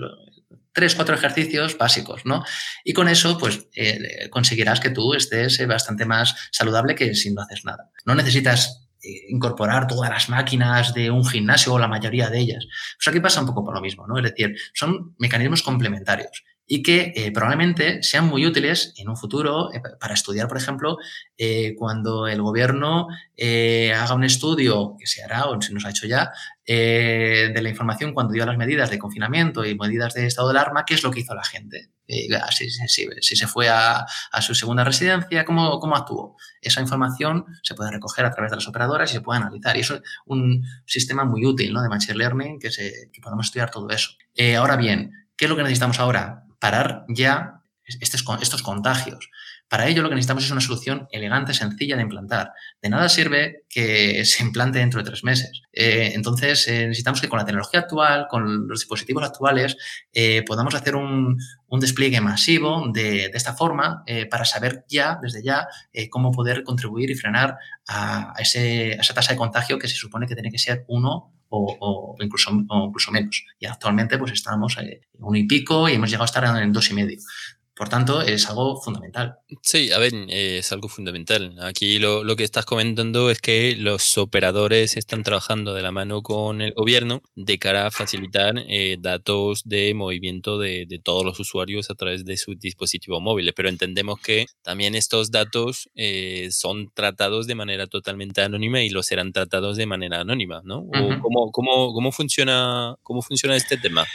tres, 0.75 0.94
cuatro 0.94 1.15
ejercicios 1.15 1.77
básicos, 1.77 2.25
¿no? 2.25 2.44
Y 2.84 2.94
con 2.94 3.08
eso, 3.08 3.38
pues, 3.38 3.67
eh, 3.75 4.29
conseguirás 4.29 4.82
que 4.82 4.89
tú 4.89 5.13
estés 5.13 5.58
eh, 5.60 5.65
bastante 5.65 6.05
más 6.05 6.36
saludable 6.51 6.96
que 6.96 7.15
si 7.15 7.32
no 7.32 7.41
haces 7.41 7.63
nada. 7.63 7.89
No 8.05 8.13
necesitas 8.13 8.89
eh, 9.01 9.25
incorporar 9.29 9.88
todas 9.88 10.10
las 10.10 10.27
máquinas 10.27 10.94
de 10.94 11.10
un 11.10 11.25
gimnasio 11.25 11.74
o 11.74 11.79
la 11.79 11.88
mayoría 11.88 12.29
de 12.29 12.39
ellas. 12.39 12.67
Pues 12.98 13.08
aquí 13.08 13.22
pasa 13.22 13.39
un 13.39 13.48
poco 13.48 13.63
por 13.63 13.74
lo 13.74 13.82
mismo, 13.82 14.05
¿no? 14.05 14.17
Es 14.17 14.24
decir, 14.25 14.53
son 14.74 15.15
mecanismos 15.17 15.63
complementarios 15.63 16.44
y 16.67 16.82
que 16.82 17.32
probablemente 17.32 18.01
sean 18.01 18.25
muy 18.25 18.44
útiles 18.44 18.91
en 18.98 19.08
un 19.08 19.15
futuro 19.15 19.70
para 20.00 20.15
estudiar, 20.15 20.48
por 20.48 20.58
ejemplo, 20.58 20.98
cuando 21.77 22.27
el 22.27 22.41
gobierno 22.41 23.08
haga 23.38 24.15
un 24.15 24.24
estudio, 24.24 24.96
que 24.98 25.05
se 25.05 25.22
hará 25.22 25.46
o 25.46 25.62
se 25.62 25.72
nos 25.75 25.86
ha 25.86 25.91
hecho 25.91 26.08
ya, 26.08 26.32
de 26.74 27.60
la 27.62 27.69
información 27.69 28.13
cuando 28.13 28.34
dio 28.34 28.45
las 28.45 28.57
medidas 28.57 28.89
de 28.89 28.98
confinamiento 28.98 29.65
y 29.65 29.77
medidas 29.77 30.13
de 30.13 30.25
estado 30.25 30.51
de 30.51 30.60
alarma, 30.60 30.86
qué 30.86 30.95
es 30.95 31.03
lo 31.03 31.12
que 31.12 31.19
hizo 31.19 31.36
la 31.36 31.43
gente. 31.43 31.91
Si, 32.07 32.69
si, 33.22 33.36
se 33.36 33.48
fue 33.48 33.69
a, 33.69 34.05
su 34.41 34.55
segunda 34.55 34.84
residencia, 34.84 35.45
¿cómo, 35.45 35.79
¿cómo 35.79 35.95
actuó? 35.95 36.36
Esa 36.62 36.81
información 36.81 37.45
se 37.62 37.75
puede 37.75 37.91
recoger 37.91 38.25
a 38.25 38.31
través 38.31 38.51
de 38.51 38.57
las 38.57 38.67
operadoras 38.67 39.10
y 39.12 39.13
se 39.13 39.22
puede 39.22 39.41
analizar. 39.41 39.77
Y 39.77 39.81
eso 39.81 39.95
es 39.95 40.01
un 40.25 40.63
sistema 40.86 41.24
muy 41.24 41.45
útil 41.45 41.74
¿no? 41.74 41.81
de 41.81 41.89
Machine 41.89 42.17
Learning 42.17 42.60
que, 42.60 42.69
podemos 43.22 43.48
estudiar 43.48 43.69
todo 43.69 43.89
eso. 43.89 44.12
ahora 44.57 44.75
bien, 44.75 45.12
¿qué 45.38 45.45
es 45.45 45.50
lo 45.50 45.55
que 45.55 45.63
necesitamos 45.63 46.00
ahora? 46.00 46.45
parar 46.65 47.05
ya 47.10 47.62
estos, 47.86 48.24
estos 48.41 48.63
contagios. 48.63 49.29
Para 49.75 49.89
ello 49.89 50.03
lo 50.03 50.08
que 50.08 50.15
necesitamos 50.15 50.46
es 50.46 50.51
una 50.51 50.62
solución 50.62 51.05
elegante, 51.12 51.53
sencilla 51.53 51.98
de 51.98 52.03
implantar. 52.03 52.53
De 52.82 52.88
nada 52.88 53.10
sirve 53.10 53.65
que 53.70 54.24
se 54.25 54.41
implante 54.41 54.79
dentro 54.79 55.03
de 55.03 55.10
tres 55.10 55.25
meses. 55.25 55.63
Eh, 55.74 56.13
entonces 56.15 56.65
eh, 56.70 56.88
necesitamos 56.88 57.20
que 57.20 57.27
con 57.27 57.39
la 57.39 57.46
tecnología 57.46 57.82
actual, 57.82 58.27
con 58.29 58.70
los 58.70 58.79
dispositivos 58.79 59.25
actuales, 59.25 59.75
eh, 60.13 60.44
podamos 60.48 60.75
hacer 60.75 60.96
un, 60.96 61.38
despliegue 61.77 62.22
masivo 62.22 62.86
de, 62.94 63.25
esta 63.34 63.53
forma 63.53 64.05
para 64.32 64.46
saber 64.46 64.86
ya, 64.88 65.20
desde 65.22 65.44
ya, 65.44 65.67
cómo 66.10 66.32
poder 66.32 66.63
contribuir 66.63 67.12
y 67.12 67.15
frenar 67.15 67.58
a, 67.89 68.34
esa 68.39 69.13
tasa 69.13 69.34
de 69.34 69.38
contagio 69.38 69.77
que 69.77 69.89
se 69.89 69.96
supone 69.96 70.25
que 70.25 70.36
tiene 70.36 70.51
que 70.51 70.58
ser 70.58 70.86
uno 70.88 71.34
o, 71.50 72.15
incluso, 72.22 72.50
incluso 72.51 73.12
menos. 73.12 73.44
Y 73.60 73.65
actualmente 73.65 74.17
pues 74.17 74.32
estamos 74.32 74.77
en 74.77 75.01
un 75.20 75.36
y 75.36 75.44
pico 75.44 75.89
y 75.89 75.96
hemos 75.96 76.10
llegado 76.10 76.24
a 76.24 76.27
estar 76.27 76.63
en 76.63 76.72
dos 76.72 76.89
y 76.91 76.94
medio. 76.94 77.20
Por 77.75 77.89
tanto, 77.89 78.22
es 78.22 78.48
algo 78.48 78.82
fundamental. 78.82 79.39
Sí, 79.62 79.91
a 79.91 80.00
ver, 80.00 80.13
eh, 80.29 80.60
es 80.60 80.72
algo 80.72 80.88
fundamental. 80.88 81.58
Aquí 81.60 82.00
lo, 82.00 82.24
lo, 82.24 82.38
que 82.38 82.46
estás 82.46 82.63
comentando 82.63 83.29
es 83.29 83.41
que 83.41 83.75
los 83.77 84.17
operadores 84.17 84.96
están 84.96 85.24
trabajando 85.24 85.74
de 85.74 85.82
la 85.82 85.91
mano 85.91 86.22
con 86.22 86.62
el 86.62 86.72
gobierno 86.72 87.22
de 87.36 87.60
cara 87.60 87.88
a 87.88 87.91
facilitar 87.91 88.55
eh, 88.70 88.96
datos 88.98 89.63
de 89.65 89.94
movimiento 89.94 90.58
de, 90.58 90.86
de, 90.88 91.00
todos 91.00 91.25
los 91.25 91.38
usuarios 91.41 91.89
a 91.89 91.96
través 91.96 92.24
de 92.24 92.38
sus 92.38 92.58
dispositivos 92.58 93.22
móviles, 93.22 93.53
pero 93.53 93.67
entendemos 93.67 94.22
que 94.22 94.46
también 94.62 94.96
estos 94.96 95.29
datos 95.29 95.89
eh, 95.96 96.48
son 96.51 96.91
tratados 96.94 97.46
de 97.46 97.55
manera 97.55 97.88
totalmente 97.88 98.41
anónima 98.41 98.84
y 98.84 98.89
lo 98.89 99.03
serán 99.03 99.34
tratados 99.34 99.75
de 99.75 99.86
manera 99.86 100.22
anónima, 100.22 100.62
¿no? 100.63 100.79
Uh 100.79 100.91
-huh. 100.91 101.22
cómo, 101.22 101.51
cómo, 101.51 101.94
cómo, 101.94 102.12
funciona, 102.13 102.96
¿Cómo 103.03 103.22
funciona 103.22 103.58
este 103.58 103.75
tema? 103.75 104.05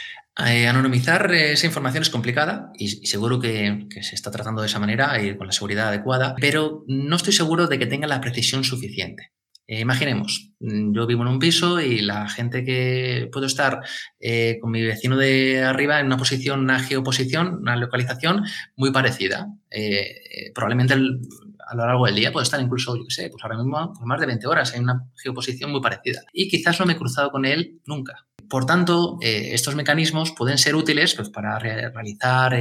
Eh, 0.47 0.65
anonimizar 0.65 1.31
esa 1.33 1.65
información 1.65 2.03
es 2.03 2.09
complicada 2.09 2.71
y, 2.77 3.03
y 3.03 3.05
seguro 3.07 3.39
que, 3.39 3.50
que, 3.89 4.03
se 4.03 4.15
está 4.15 4.31
tratando 4.31 4.61
de 4.61 4.67
esa 4.67 4.79
manera 4.79 5.21
y 5.21 5.35
con 5.37 5.47
la 5.47 5.53
seguridad 5.53 5.89
adecuada, 5.89 6.35
pero 6.39 6.83
no 6.87 7.15
estoy 7.15 7.33
seguro 7.33 7.67
de 7.67 7.79
que 7.79 7.85
tenga 7.85 8.07
la 8.07 8.21
precisión 8.21 8.63
suficiente. 8.63 9.31
Eh, 9.71 9.79
imaginemos, 9.79 10.51
mm, 10.59 10.93
yo 10.93 11.07
vivo 11.07 11.21
en 11.21 11.29
un 11.29 11.39
piso 11.39 11.79
y 11.79 12.01
la 12.01 12.27
gente 12.27 12.65
que 12.65 13.29
puedo 13.31 13.45
estar 13.45 13.79
eh, 14.19 14.57
con 14.59 14.69
mi 14.69 14.81
vecino 14.81 15.15
de 15.15 15.63
arriba 15.63 16.01
en 16.01 16.07
una 16.07 16.17
posición, 16.17 16.59
una 16.59 16.79
geoposición, 16.79 17.59
una 17.61 17.77
localización 17.77 18.43
muy 18.75 18.91
parecida. 18.91 19.47
Eh, 19.69 20.51
probablemente 20.53 20.95
el, 20.95 21.21
a 21.65 21.75
lo 21.75 21.85
largo 21.85 22.05
del 22.05 22.15
día 22.15 22.33
puedo 22.33 22.43
estar 22.43 22.59
incluso, 22.59 22.97
yo 22.97 23.05
qué 23.05 23.13
sé, 23.13 23.29
pues 23.29 23.41
ahora 23.45 23.55
mismo 23.55 23.93
por 23.93 24.05
más 24.05 24.19
de 24.19 24.25
20 24.25 24.45
horas 24.45 24.75
en 24.75 24.83
una 24.83 25.05
geoposición 25.15 25.71
muy 25.71 25.79
parecida. 25.79 26.21
Y 26.33 26.49
quizás 26.49 26.77
no 26.77 26.85
me 26.85 26.91
he 26.91 26.97
cruzado 26.97 27.31
con 27.31 27.45
él 27.45 27.79
nunca. 27.85 28.27
Por 28.49 28.65
tanto, 28.65 29.17
estos 29.21 29.75
mecanismos 29.75 30.33
pueden 30.33 30.57
ser 30.57 30.75
útiles 30.75 31.15
pues, 31.15 31.29
para 31.29 31.57
re 31.57 31.89
realizar 31.91 32.53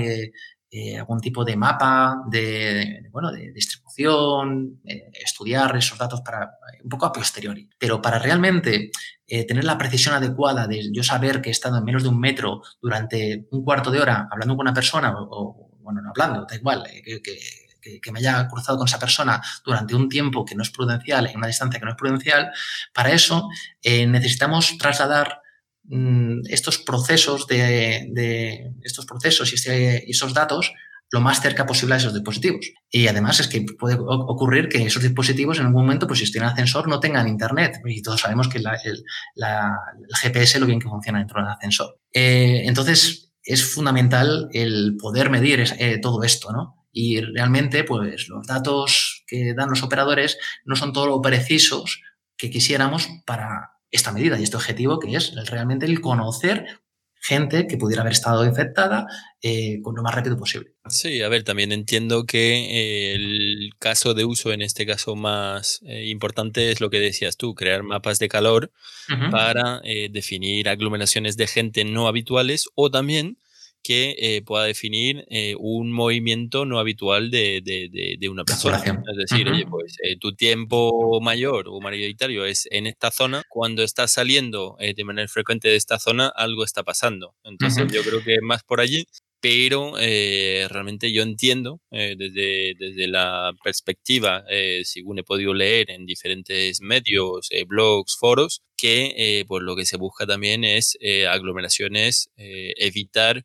eh, 0.70 0.92
eh, 0.92 0.98
algún 0.98 1.20
tipo 1.20 1.44
de 1.44 1.56
mapa 1.56 2.22
de, 2.28 3.08
bueno, 3.10 3.32
de 3.32 3.52
distribución, 3.52 4.80
eh, 4.84 5.10
estudiar 5.12 5.76
esos 5.76 5.98
datos 5.98 6.20
para 6.20 6.58
un 6.82 6.88
poco 6.88 7.06
a 7.06 7.12
posteriori. 7.12 7.68
Pero 7.78 8.00
para 8.00 8.18
realmente 8.18 8.90
eh, 9.26 9.46
tener 9.46 9.64
la 9.64 9.76
precisión 9.76 10.14
adecuada 10.14 10.66
de 10.66 10.90
yo 10.92 11.02
saber 11.02 11.42
que 11.42 11.48
he 11.50 11.52
estado 11.52 11.78
en 11.78 11.84
menos 11.84 12.02
de 12.02 12.08
un 12.08 12.20
metro 12.20 12.62
durante 12.80 13.48
un 13.50 13.64
cuarto 13.64 13.90
de 13.90 14.00
hora 14.00 14.28
hablando 14.30 14.56
con 14.56 14.64
una 14.64 14.74
persona 14.74 15.12
o, 15.18 15.28
o 15.30 15.70
bueno, 15.80 16.02
no 16.02 16.10
hablando, 16.10 16.46
da 16.46 16.54
igual, 16.54 16.84
eh, 16.90 17.02
que, 17.02 17.22
que 17.22 17.38
que, 17.80 18.00
que, 18.00 18.12
me 18.12 18.18
haya 18.18 18.46
cruzado 18.48 18.78
con 18.78 18.86
esa 18.86 18.98
persona 18.98 19.40
durante 19.64 19.94
un 19.94 20.08
tiempo 20.08 20.44
que 20.44 20.54
no 20.54 20.62
es 20.62 20.70
prudencial, 20.70 21.26
en 21.26 21.36
una 21.36 21.46
distancia 21.46 21.78
que 21.80 21.86
no 21.86 21.92
es 21.92 21.96
prudencial, 21.96 22.52
para 22.92 23.10
eso 23.12 23.48
eh, 23.82 24.06
necesitamos 24.06 24.76
trasladar 24.78 25.39
mmm, 25.84 26.40
estos 26.48 26.78
procesos 26.78 27.46
de, 27.46 28.72
estos 28.82 29.06
procesos 29.06 29.52
y, 29.52 29.54
este, 29.56 30.10
esos 30.10 30.34
datos 30.34 30.72
lo 31.12 31.20
más 31.20 31.42
cerca 31.42 31.66
posible 31.66 31.94
a 31.94 31.96
esos 31.96 32.14
dispositivos. 32.14 32.70
Y 32.88 33.08
además 33.08 33.40
es 33.40 33.48
que 33.48 33.62
puede 33.78 33.96
ocurrir 33.98 34.68
que 34.68 34.84
esos 34.86 35.02
dispositivos 35.02 35.58
en 35.58 35.66
algún 35.66 35.82
momento, 35.82 36.06
pues 36.06 36.20
si 36.20 36.30
tienen 36.30 36.50
ascensor, 36.50 36.88
no 36.88 37.00
tengan 37.00 37.26
internet. 37.26 37.80
Y 37.84 38.00
todos 38.00 38.20
sabemos 38.20 38.48
que 38.48 38.58
el, 38.58 38.64
la, 38.64 38.76
el, 38.84 40.16
GPS 40.22 40.60
lo 40.60 40.66
bien 40.66 40.78
que 40.78 40.88
funciona 40.88 41.18
dentro 41.18 41.40
del 41.40 41.50
ascensor. 41.50 41.98
Eh, 42.12 42.62
entonces, 42.64 43.32
es 43.42 43.64
fundamental 43.64 44.48
el 44.52 44.96
poder 44.98 45.30
medir 45.30 45.64
eh, 45.78 45.98
todo 45.98 46.22
esto, 46.22 46.52
¿no? 46.52 46.86
Y 46.92 47.20
realmente, 47.20 47.84
pues 47.84 48.28
los 48.28 48.46
datos 48.46 49.24
que 49.26 49.54
dan 49.54 49.70
los 49.70 49.82
operadores 49.82 50.38
no 50.64 50.76
son 50.76 50.92
todo 50.92 51.06
lo 51.06 51.20
precisos 51.20 52.02
que 52.36 52.50
quisiéramos 52.50 53.08
para 53.26 53.72
esta 53.90 54.12
medida 54.12 54.38
y 54.38 54.42
este 54.42 54.56
objetivo 54.56 54.98
que 54.98 55.16
es 55.16 55.34
realmente 55.50 55.86
el 55.86 56.00
conocer 56.00 56.80
gente 57.20 57.66
que 57.66 57.76
pudiera 57.76 58.00
haber 58.02 58.14
estado 58.14 58.44
infectada 58.46 59.06
eh, 59.42 59.80
con 59.82 59.94
lo 59.94 60.02
más 60.02 60.14
rápido 60.14 60.36
posible. 60.38 60.70
Sí, 60.88 61.20
a 61.22 61.28
ver, 61.28 61.44
también 61.44 61.70
entiendo 61.70 62.24
que 62.24 63.12
eh, 63.12 63.14
el 63.14 63.72
caso 63.78 64.14
de 64.14 64.24
uso, 64.24 64.52
en 64.52 64.62
este 64.62 64.86
caso 64.86 65.16
más 65.16 65.80
eh, 65.84 66.06
importante, 66.06 66.70
es 66.70 66.80
lo 66.80 66.88
que 66.88 66.98
decías 66.98 67.36
tú, 67.36 67.54
crear 67.54 67.82
mapas 67.82 68.18
de 68.18 68.28
calor 68.28 68.72
uh 69.08 69.12
-huh. 69.12 69.30
para 69.30 69.80
definir 70.10 70.68
aglomeraciones 70.68 71.36
de 71.36 71.46
gente 71.46 71.84
no 71.84 72.08
habituales 72.08 72.68
o 72.74 72.90
también 72.90 73.36
que 73.82 74.14
eh, 74.18 74.42
pueda 74.42 74.64
definir 74.64 75.24
eh, 75.30 75.54
un 75.58 75.92
movimiento 75.92 76.64
no 76.66 76.78
habitual 76.78 77.30
de, 77.30 77.60
de, 77.64 77.88
de, 77.90 78.16
de 78.18 78.28
una 78.28 78.44
persona. 78.44 78.76
Es 78.78 79.16
decir, 79.16 79.46
uh 79.48 79.50
-huh. 79.50 79.54
oye, 79.54 79.66
pues 79.66 79.96
eh, 80.02 80.16
tu 80.18 80.34
tiempo 80.34 81.20
mayor 81.20 81.66
o 81.68 81.80
mayoritario 81.80 82.44
es 82.44 82.66
en 82.70 82.86
esta 82.86 83.10
zona, 83.10 83.42
cuando 83.48 83.82
estás 83.82 84.12
saliendo 84.12 84.76
eh, 84.80 84.94
de 84.94 85.04
manera 85.04 85.28
frecuente 85.28 85.68
de 85.68 85.76
esta 85.76 85.98
zona, 85.98 86.28
algo 86.28 86.64
está 86.64 86.82
pasando. 86.82 87.34
Entonces, 87.44 87.84
uh 87.84 87.86
-huh. 87.86 87.94
yo 87.94 88.02
creo 88.02 88.22
que 88.22 88.40
más 88.42 88.62
por 88.64 88.80
allí 88.80 89.04
pero 89.42 89.94
eh, 89.98 90.66
realmente 90.68 91.12
yo 91.12 91.22
entiendo 91.22 91.80
eh, 91.90 92.14
desde, 92.18 92.74
desde 92.78 93.08
la 93.08 93.52
perspectiva, 93.64 94.44
eh, 94.50 94.82
según 94.84 95.18
he 95.18 95.24
podido 95.24 95.54
leer 95.54 95.90
en 95.90 96.04
diferentes 96.04 96.82
medios, 96.82 97.48
eh, 97.50 97.64
blogs, 97.66 98.16
foros, 98.18 98.60
que 98.76 99.14
eh, 99.16 99.44
pues 99.48 99.62
lo 99.62 99.76
que 99.76 99.86
se 99.86 99.96
busca 99.96 100.26
también 100.26 100.64
es 100.64 100.98
aglomeraciones, 101.28 102.30
evitar 102.36 103.44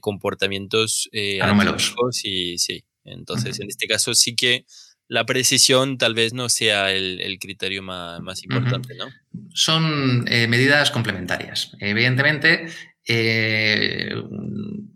comportamientos 0.00 1.08
anómalos 1.40 1.94
y 2.24 2.58
sí. 2.58 2.84
Entonces, 3.04 3.56
uh 3.56 3.60
-huh. 3.60 3.64
en 3.64 3.68
este 3.70 3.86
caso 3.86 4.14
sí 4.14 4.36
que 4.36 4.64
la 5.08 5.24
precisión 5.24 5.98
tal 5.98 6.14
vez 6.14 6.34
no 6.34 6.48
sea 6.48 6.92
el, 6.92 7.20
el 7.20 7.38
criterio 7.38 7.82
más, 7.82 8.20
más 8.20 8.42
importante, 8.44 8.94
uh 8.94 8.96
-huh. 8.96 8.98
¿no? 8.98 9.50
Son 9.54 10.24
medidas 10.24 10.90
complementarias. 10.90 11.72
Evidentemente, 11.80 12.66
eh, 13.06 14.14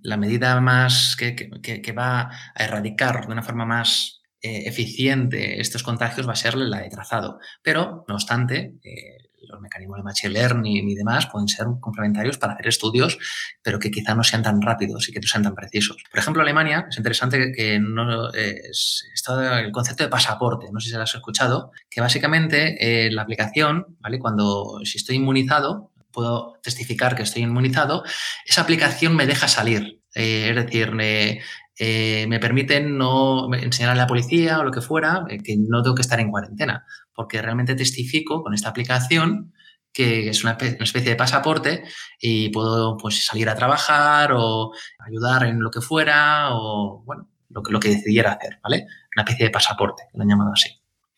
la 0.03 0.17
medida 0.17 0.61
más 0.61 1.17
que, 1.17 1.35
que, 1.35 1.83
que, 1.83 1.93
va 1.93 2.31
a 2.55 2.65
erradicar 2.65 3.27
de 3.27 3.33
una 3.33 3.43
forma 3.43 3.67
más 3.67 4.23
eh, 4.41 4.63
eficiente 4.67 5.61
estos 5.61 5.83
contagios 5.83 6.29
va 6.29 6.33
a 6.33 6.37
ser 6.37 6.55
la 6.55 6.81
de 6.83 6.91
trazado. 6.91 7.41
Pero, 7.63 8.05
no 8.07 8.15
obstante, 8.15 8.75
eh, 8.85 9.16
los 9.49 9.61
mecanismos 9.61 9.99
de 9.99 10.03
machine 10.03 10.33
learning 10.33 10.89
y 10.89 10.95
demás 10.95 11.27
pueden 11.27 11.49
ser 11.49 11.67
complementarios 11.81 12.39
para 12.39 12.55
hacer 12.55 12.69
estudios, 12.69 13.19
pero 13.63 13.79
que 13.79 13.91
quizá 13.91 14.15
no 14.15 14.25
sean 14.25 14.43
tan 14.43 14.61
rápidos 14.61 15.09
y 15.09 15.13
que 15.13 15.21
no 15.21 15.27
sean 15.27 15.43
tan 15.43 15.55
precisos. 15.55 15.97
Por 16.11 16.19
ejemplo, 16.19 16.43
Alemania, 16.43 16.87
es 16.89 16.97
interesante 16.97 17.53
que 17.53 17.79
no, 17.79 18.31
está 18.33 19.61
el 19.61 19.73
concepto 19.73 20.05
de 20.05 20.11
pasaporte, 20.11 20.67
no 20.73 20.81
sé 20.81 20.87
si 20.87 20.91
se 20.93 20.97
lo 20.97 21.03
has 21.03 21.15
escuchado, 21.15 21.73
que 21.91 22.01
básicamente 22.01 23.07
eh, 23.07 23.11
la 23.11 23.23
aplicación, 23.23 23.97
¿vale? 24.01 24.19
Cuando 24.19 24.81
si 24.85 24.99
estoy 24.99 25.17
inmunizado, 25.17 25.93
puedo 26.13 26.55
testificar 26.63 27.15
que 27.15 27.23
estoy 27.23 27.43
inmunizado, 27.43 28.05
esa 28.47 28.63
aplicación 28.63 29.15
me 29.15 29.27
deja 29.27 29.49
salir. 29.49 30.01
Eh, 30.15 30.49
es 30.49 30.57
decir, 30.57 30.93
me, 30.93 31.41
eh, 31.79 32.27
me 32.27 32.41
permiten 32.41 32.97
no 32.97 33.53
enseñar 33.53 33.91
a 33.91 33.95
la 33.95 34.07
policía 34.07 34.59
o 34.59 34.65
lo 34.65 34.71
que 34.71 34.81
fuera 34.81 35.27
eh, 35.29 35.43
que 35.43 35.57
no 35.59 35.83
tengo 35.83 35.95
que 35.95 36.01
estar 36.01 36.19
en 36.21 36.31
cuarentena, 36.31 36.87
porque 37.17 37.43
realmente 37.43 37.75
testifico 37.75 38.43
con 38.43 38.55
esta 38.55 38.69
aplicación 38.69 39.53
que 39.93 40.29
es 40.29 40.45
una, 40.45 40.59
especie 40.61 41.11
de 41.11 41.17
pasaporte 41.17 41.83
y 42.21 42.51
puedo 42.51 42.99
pues, 42.99 43.25
salir 43.25 43.49
a 43.49 43.57
trabajar 43.57 44.33
o 44.35 44.73
ayudar 44.99 45.45
en 45.45 45.59
lo 45.59 45.71
que 45.71 45.81
fuera 45.81 46.51
o 46.55 47.03
bueno, 47.07 47.31
lo 47.49 47.63
que, 47.63 47.73
lo 47.73 47.81
que 47.81 47.89
decidiera 47.89 48.33
hacer, 48.33 48.59
¿vale? 48.63 48.85
Una 49.17 49.23
especie 49.23 49.47
de 49.47 49.51
pasaporte, 49.51 50.03
lo 50.13 50.23
han 50.23 50.29
llamado 50.29 50.53
así. 50.53 50.69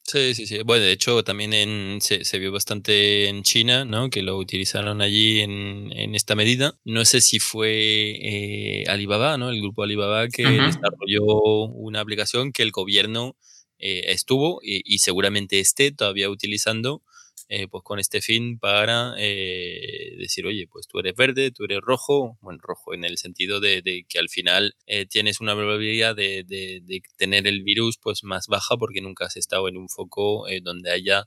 Sí, 0.05 0.35
sí, 0.35 0.47
sí. 0.47 0.63
Bueno, 0.65 0.85
de 0.85 0.93
hecho, 0.93 1.23
también 1.23 1.53
en, 1.53 2.01
se, 2.01 2.25
se, 2.25 2.39
vio 2.39 2.51
bastante 2.51 3.29
en 3.29 3.43
China, 3.43 3.85
¿no? 3.85 4.09
Que 4.09 4.23
lo 4.23 4.39
utilizaron 4.39 5.03
allí 5.03 5.41
en, 5.41 5.93
en 5.93 6.15
esta 6.15 6.35
medida. 6.35 6.79
No 6.85 7.05
sé 7.05 7.21
si 7.21 7.41
fue 7.41 7.73
eh, 7.73 8.85
Alibaba, 8.89 9.37
¿no? 9.37 9.51
El 9.51 9.61
grupo 9.61 9.83
Alibaba 9.83 10.29
que 10.29 10.47
uh 10.47 10.49
-huh. 10.49 10.67
desarrolló 10.67 11.25
una 11.67 12.01
aplicación 12.01 12.53
que 12.53 12.63
el 12.63 12.71
gobierno 12.71 13.37
eh, 13.79 14.05
estuvo 14.13 14.61
y, 14.63 14.99
seguramente 14.99 15.61
esté 15.61 15.93
todavía 15.93 16.31
utilizando 16.31 17.03
eh, 17.51 17.67
pues 17.67 17.83
con 17.83 17.99
este 17.99 18.21
fin 18.21 18.59
para 18.59 19.15
eh, 19.17 20.17
decir, 20.19 20.45
oye, 20.47 20.67
pues 20.71 20.87
tú 20.87 20.99
eres 20.99 21.15
verde, 21.15 21.51
tú 21.51 21.65
eres 21.65 21.81
rojo, 21.81 22.37
bueno, 22.43 22.59
rojo 22.63 22.93
en 22.93 23.05
el 23.05 23.17
sentido 23.17 23.59
de, 23.59 24.05
que 24.07 24.19
al 24.19 24.29
final 24.29 24.75
eh, 24.87 25.07
tienes 25.07 25.41
una 25.41 25.55
probabilidad 25.55 26.15
de, 26.15 26.45
de, 26.47 27.03
tener 27.17 27.47
el 27.47 27.63
virus 27.63 27.97
pues 27.97 28.23
más 28.23 28.49
baja 28.49 28.77
porque 28.77 29.01
nunca 29.01 29.27
has 29.27 29.37
estado 29.37 29.69
en 29.69 29.79
un 29.79 29.89
foco 29.89 30.47
donde 30.63 30.91
haya 30.91 31.27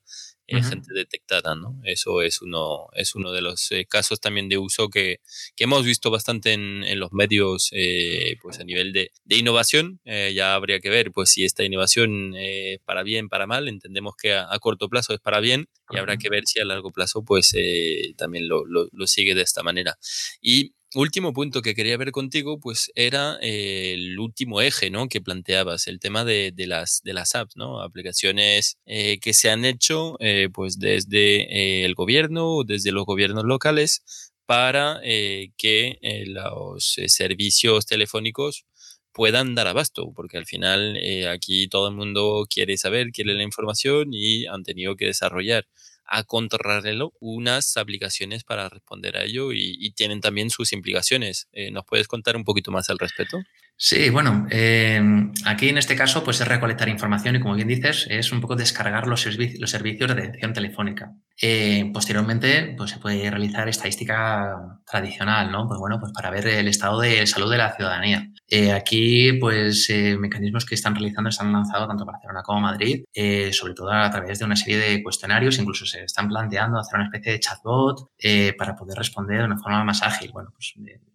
uh 0.56 0.60
-huh. 0.60 0.70
gente 0.70 0.94
detectada, 0.94 1.56
¿no? 1.56 1.80
Eso 1.84 2.22
es 2.22 2.42
uno, 2.42 2.88
es 2.94 3.16
uno 3.16 3.32
de 3.32 3.42
los 3.42 3.72
eh, 3.72 3.86
casos 3.86 4.20
también 4.20 4.50
de 4.50 4.58
uso 4.58 4.90
que, 4.90 5.20
que 5.56 5.64
hemos 5.66 5.86
visto 5.86 6.12
bastante 6.12 6.54
en, 6.54 6.84
en 6.84 7.00
los 7.00 7.12
medios, 7.14 7.70
eh, 7.72 8.38
pues 8.42 8.60
a 8.60 8.64
nivel 8.64 8.94
de, 8.94 9.12
de 9.24 9.38
innovación. 9.38 10.00
Eh, 10.06 10.34
ya 10.36 10.56
habría 10.56 10.80
que 10.80 10.90
ver, 10.90 11.12
pues 11.12 11.30
si 11.32 11.46
esta 11.46 11.64
innovación 11.64 12.34
eh, 12.36 12.80
para 12.86 13.04
bien, 13.04 13.30
para 13.30 13.48
mal. 13.48 13.68
Entendemos 13.68 14.16
que 14.16 14.34
a, 14.34 14.48
a, 14.52 14.60
corto 14.60 14.90
plazo 14.90 15.14
es 15.14 15.20
para 15.20 15.40
bien 15.40 15.68
y 15.90 15.98
habrá 15.98 16.18
que 16.18 16.30
ver 16.30 16.46
si 16.46 16.60
a 16.60 16.66
largo 16.66 16.92
plazo, 16.92 17.24
pues 17.24 17.54
eh, 17.56 18.14
también 18.18 18.48
lo, 18.48 18.66
lo, 18.66 18.88
lo 18.92 19.08
sigue 19.08 19.36
de 19.36 19.42
esta 19.42 19.64
manera. 19.64 19.98
Y 20.42 20.74
último 20.96 21.34
punto 21.34 21.62
que 21.62 21.76
quería 21.76 21.98
ver 21.98 22.12
contigo, 22.12 22.60
pues 22.60 22.92
era 22.96 23.38
eh, 23.42 23.94
el 23.94 24.20
último 24.20 24.62
eje, 24.62 24.90
¿no? 24.90 25.08
Que 25.08 25.22
planteabas, 25.22 25.88
el 25.88 26.00
tema 26.00 26.26
de, 26.26 26.54
las, 26.58 27.02
apps, 27.36 27.56
¿no? 27.56 27.82
Aplicaciones 27.82 28.78
eh, 28.86 29.20
que 29.20 29.34
se 29.34 29.50
han 29.50 29.66
hecho, 29.66 30.18
eh, 30.20 30.50
pues 30.54 30.80
desde 30.80 31.86
el 31.86 31.96
gobierno, 31.96 32.64
desde 32.66 32.92
los 32.92 33.06
gobiernos 33.06 33.46
locales, 33.46 34.32
para 34.46 35.00
que 35.02 35.98
los 36.26 36.98
servicios 37.08 37.86
telefónicos 37.86 38.66
puedan 39.14 39.56
dar 39.56 39.68
abasto, 39.68 40.12
porque 40.14 40.38
al 40.38 40.46
final 40.46 41.00
aquí 41.30 41.70
todo 41.70 41.88
el 41.88 41.96
mundo 41.96 42.46
quiere 42.50 42.78
saber, 42.78 43.12
quiere 43.12 43.34
la 43.34 43.44
información 43.44 44.10
y 44.12 44.48
han 44.48 44.64
tenido 44.64 44.98
que 44.98 45.06
desarrollar 45.06 45.68
a 46.12 46.24
contrarreloj 46.24 47.14
unas 47.20 47.78
aplicaciones 47.78 48.44
para 48.44 48.68
responder 48.68 49.18
a 49.18 49.24
ello 49.24 49.54
y, 49.54 49.92
tienen 49.96 50.22
también 50.22 50.50
sus 50.50 50.74
implicaciones. 50.74 51.48
Eh, 51.52 51.72
¿Nos 51.72 51.86
puedes 51.86 52.08
contar 52.08 52.36
un 52.36 52.44
poquito 52.44 52.72
más 52.72 52.90
al 52.90 52.98
respecto? 52.98 53.42
Sí, 53.78 54.10
bueno, 54.10 54.46
em, 54.52 55.32
aquí 55.46 55.70
en 55.70 55.78
este 55.78 55.96
caso 55.96 56.24
pues 56.24 56.40
es 56.42 56.48
recolectar 56.48 56.88
información 56.88 57.36
y 57.36 57.40
como 57.40 57.56
bien 57.56 57.68
dices 57.68 58.08
es 58.10 58.32
un 58.32 58.42
poco 58.42 58.56
descargar 58.56 59.08
los, 59.08 59.26
los 59.26 59.70
servicios 59.70 60.16
de 60.16 60.22
atención 60.22 60.54
telefónica. 60.54 61.16
Eh, 61.42 61.90
posteriormente 61.94 62.76
pues 62.78 62.92
se 62.92 63.00
puede 63.00 63.30
realizar 63.30 63.68
estadística 63.68 64.80
tradicional, 64.86 65.52
¿no? 65.52 65.68
Pues 65.68 65.80
bueno, 65.80 66.00
pues 66.00 66.12
para 66.14 66.30
ver 66.30 66.48
el 66.48 66.68
estado 66.68 67.00
de 67.00 67.26
salud 67.26 67.52
de 67.52 67.58
la 67.58 67.76
ciudadanía. 67.76 68.28
Eh, 68.48 68.72
aquí 68.72 69.34
pues 69.34 69.92
mecanismos 70.20 70.66
que 70.66 70.76
están 70.76 70.94
realizando 70.94 71.32
se 71.32 71.42
han 71.42 71.52
lanzado 71.54 71.88
tanto 71.88 72.06
Barcelona 72.06 72.44
como 72.44 72.62
Madrid, 72.62 73.04
sobre 73.52 73.74
todo 73.74 73.92
a 73.92 74.10
través 74.12 74.40
de 74.40 74.46
una 74.46 74.56
serie 74.56 74.78
de 74.78 75.02
cuestionarios, 75.02 75.58
incluso 75.58 75.86
se 75.86 76.04
están 76.04 76.28
planteando 76.28 76.80
hacer 76.80 76.96
una 76.96 77.06
especie 77.06 77.32
de 77.32 77.40
chatbot 77.40 78.12
para 78.58 78.76
poder 78.76 78.98
responder 78.98 79.40
de 79.40 79.46
una 79.46 79.58
forma 79.58 79.84
más 79.84 80.04
ágil. 80.04 80.32
Bueno, 80.34 80.52
pues 80.54 80.74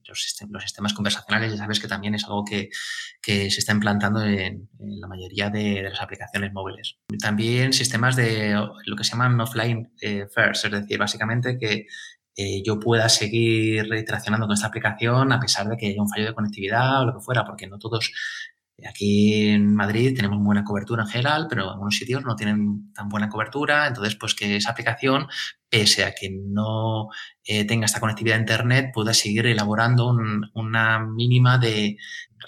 los, 0.09 0.63
sistemas, 0.63 0.95
conversacionales 0.95 1.53
ya 1.53 1.59
sabes 1.59 1.81
que 1.81 1.89
también 1.89 2.15
es 2.15 2.25
algo 2.25 2.45
que, 2.45 2.71
se 3.23 3.47
está 3.47 3.73
implantando 3.73 4.23
en, 4.23 4.69
la 4.79 5.09
mayoría 5.09 5.51
de, 5.51 5.83
las 5.83 6.01
aplicaciones 6.01 6.53
móviles. 6.53 6.99
También 7.21 7.73
sistemas 7.73 8.17
de 8.17 8.55
lo 8.87 8.97
que 8.97 9.05
se 9.05 9.13
llaman 9.13 9.41
offline 9.41 9.91
first, 10.27 10.65
es 10.65 10.71
decir, 10.71 10.99
básicamente 10.99 11.59
que 11.59 11.87
eh, 12.37 12.63
yo 12.65 12.79
pueda 12.79 13.09
seguir 13.09 13.87
interaccionando 13.95 14.47
con 14.47 14.55
esta 14.55 14.67
aplicación 14.67 15.33
a 15.33 15.41
pesar 15.41 15.69
de 15.69 15.77
que 15.77 15.87
haya 15.89 16.03
un 16.03 16.09
fallo 16.09 16.27
de 16.27 16.35
conectividad 16.35 17.03
o 17.03 17.07
lo 17.07 17.15
que 17.15 17.21
fuera, 17.21 17.45
porque 17.45 17.67
no 17.67 17.79
todos 17.79 18.13
Aquí 18.85 19.49
en 19.49 19.75
Madrid 19.75 20.15
tenemos 20.15 20.43
buena 20.43 20.63
cobertura 20.63 21.05
en 21.05 21.09
general, 21.09 21.47
pero 21.49 21.63
en 21.65 21.69
algunos 21.71 21.97
sitios 21.97 22.23
no 22.25 22.37
tienen 22.37 22.93
tan 22.93 23.09
buena 23.09 23.29
cobertura. 23.29 23.87
Entonces, 23.87 24.17
pues 24.17 24.35
que 24.35 24.57
esa 24.57 24.73
aplicación, 24.73 25.29
pese 25.71 26.05
a 26.05 26.13
que 26.13 26.31
no 26.31 27.09
eh, 27.43 27.65
tenga 27.65 27.87
esta 27.87 28.01
conectividad 28.01 28.37
a 28.37 28.41
Internet, 28.41 28.91
pueda 28.93 29.15
seguir 29.15 29.47
elaborando 29.47 30.15
una 30.53 30.99
mínima 30.99 31.57
de 31.57 31.97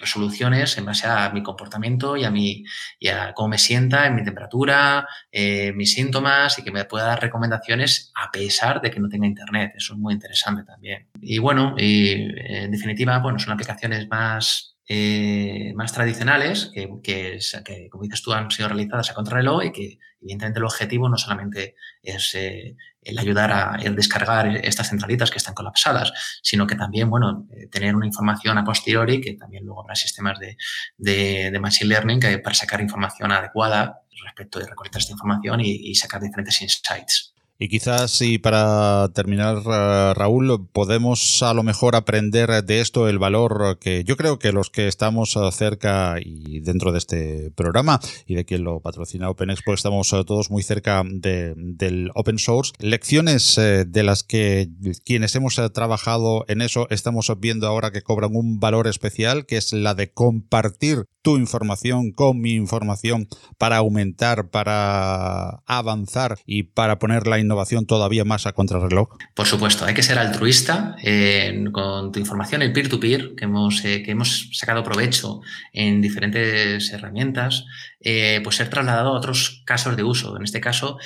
resoluciones 0.01 0.77
en 0.77 0.85
base 0.85 1.07
a 1.07 1.31
mi 1.31 1.43
comportamiento 1.43 2.17
y 2.17 2.25
a, 2.25 2.31
mi, 2.31 2.63
y 2.99 3.09
a 3.09 3.33
cómo 3.33 3.49
me 3.49 3.59
sienta, 3.59 4.07
en 4.07 4.15
mi 4.15 4.23
temperatura, 4.23 5.09
eh, 5.33 5.73
mis 5.73 5.95
síntomas 5.95 6.59
y 6.59 6.63
que 6.63 6.71
me 6.71 6.85
pueda 6.85 7.07
dar 7.07 7.23
recomendaciones 7.23 8.13
a 8.15 8.31
pesar 8.31 8.83
de 8.83 8.91
que 8.91 9.01
no 9.01 9.09
tenga 9.09 9.27
Internet. 9.27 9.73
Eso 9.77 9.95
es 9.95 9.99
muy 9.99 10.13
interesante 10.13 10.63
también. 10.65 11.09
Y 11.23 11.39
bueno, 11.39 11.75
y, 11.79 12.13
en 12.13 12.71
definitiva, 12.71 13.19
bueno, 13.19 13.39
son 13.39 13.55
aplicaciones 13.55 14.07
más 14.09 14.78
eh, 14.89 15.73
más 15.75 15.93
tradicionales, 15.93 16.71
que, 16.73 16.89
que, 17.03 17.89
como 17.91 18.05
dices 18.05 18.23
tú, 18.23 18.33
han 18.33 18.51
sido 18.51 18.69
realizadas 18.69 19.11
a 19.11 19.15
contrarreloj 19.15 19.65
y 19.65 19.73
que 19.73 19.99
evidentemente 20.21 20.59
el 20.59 20.65
objetivo 20.65 21.09
no 21.09 21.19
solamente 21.19 21.75
es 22.03 22.35
eh, 22.35 22.75
el 23.03 23.19
ayudar 23.19 23.53
a 23.53 23.77
el 23.83 23.95
descargar 23.95 24.49
estas 24.65 24.89
centralitas 24.89 25.31
que 25.31 25.39
están 25.39 25.55
colapsadas, 25.55 26.41
sino 26.43 26.67
que 26.67 26.75
también, 26.75 27.11
bueno, 27.11 27.47
eh, 27.51 27.67
tener 27.69 27.95
una 27.95 28.07
información 28.07 28.57
a 28.57 28.65
posteriori, 28.65 29.21
que 29.21 29.35
también 29.35 29.65
luego 29.65 29.83
habrá 29.83 29.95
sistemas 29.95 30.39
de, 30.39 30.57
de, 30.97 31.51
de 31.51 31.61
Machine 31.61 31.91
Learning 31.91 32.21
que 32.21 32.39
para 32.39 32.55
sacar 32.55 32.81
información 32.81 33.31
adecuada 33.31 34.03
respecto 34.25 34.59
de 34.59 34.67
recolectar 34.67 35.01
esta 35.01 35.13
información 35.13 35.61
y, 35.61 35.91
y 35.91 35.95
sacar 35.95 36.21
diferentes 36.21 36.61
insights. 36.63 37.35
Y 37.61 37.69
quizás 37.69 38.13
si 38.13 38.39
para 38.39 39.09
terminar, 39.15 39.57
eh, 39.67 40.15
Raúl, 40.15 40.69
podemos 40.71 41.43
a 41.43 41.53
lo 41.55 41.65
mejor 41.65 41.97
aprender 41.97 42.63
de 42.63 42.81
esto 42.81 43.09
el 43.09 43.19
valor 43.19 43.79
que 43.81 44.05
yo 44.05 44.17
creo 44.17 44.39
que 44.39 44.53
los 44.53 44.71
que 44.71 44.87
estamos 44.87 45.35
eh, 45.35 45.41
cerca 45.51 46.19
y 46.25 46.61
dentro 46.61 46.93
de 46.93 46.99
este 46.99 47.51
programa 47.51 47.99
y 48.27 48.37
de 48.37 48.45
quien 48.45 48.63
lo 48.63 48.79
patrocina 48.79 49.29
OpenExpo 49.29 49.75
estamos 49.75 50.13
eh, 50.13 50.23
todos 50.25 50.53
muy 50.53 50.63
cerca 50.63 51.03
del 51.05 52.13
open 52.15 52.39
source. 52.39 52.75
Lecciones 52.79 53.57
de 53.57 54.03
las 54.05 54.23
que 54.23 54.69
quienes 55.05 55.35
hemos 55.35 55.61
trabajado 55.73 56.45
en 56.47 56.63
eso 56.63 56.87
estamos 56.91 57.29
viendo 57.41 57.67
ahora 57.67 57.91
que 57.91 58.03
cobran 58.03 58.37
un 58.37 58.61
valor 58.61 58.87
especial, 58.87 59.47
que 59.47 59.57
es 59.57 59.73
la 59.73 59.95
de 59.95 60.13
compartir 60.13 61.07
tu 61.23 61.37
información 61.37 62.13
con 62.13 62.41
mi 62.41 62.53
información 62.53 63.27
para 63.59 63.79
aumentar, 63.79 64.51
para 64.51 65.63
avanzar 65.67 66.39
y 66.47 66.63
para 66.63 66.99
ponerla 66.99 67.39
en 67.39 67.48
innovación 67.49 67.87
todavía 67.87 68.25
más 68.25 68.47
a 68.47 68.53
contrarreloj? 68.53 69.17
Por 69.35 69.47
supuesto, 69.47 69.87
hay 69.87 69.95
que 69.95 70.03
ser 70.03 70.19
altruista 70.19 70.97
eh, 71.03 71.65
con 71.73 72.13
tu 72.13 72.21
información, 72.21 72.63
el 72.63 72.73
peer-to-peer, 72.73 73.35
que, 73.35 73.45
hemos, 73.47 73.85
eh, 73.85 74.03
que 74.03 74.11
hemos 74.11 74.51
sacado 74.53 74.85
provecho 74.85 75.41
en 75.73 76.03
diferentes 76.03 76.93
herramientas, 76.93 77.65
eh, 78.01 78.41
pues 78.45 78.57
ser 78.57 78.69
trasladado 78.69 79.11
a 79.11 79.19
otros 79.19 79.63
casos 79.65 79.97
de 79.97 80.05
uso. 80.05 80.37
En 80.37 80.45
este 80.45 80.61
caso, 80.61 80.99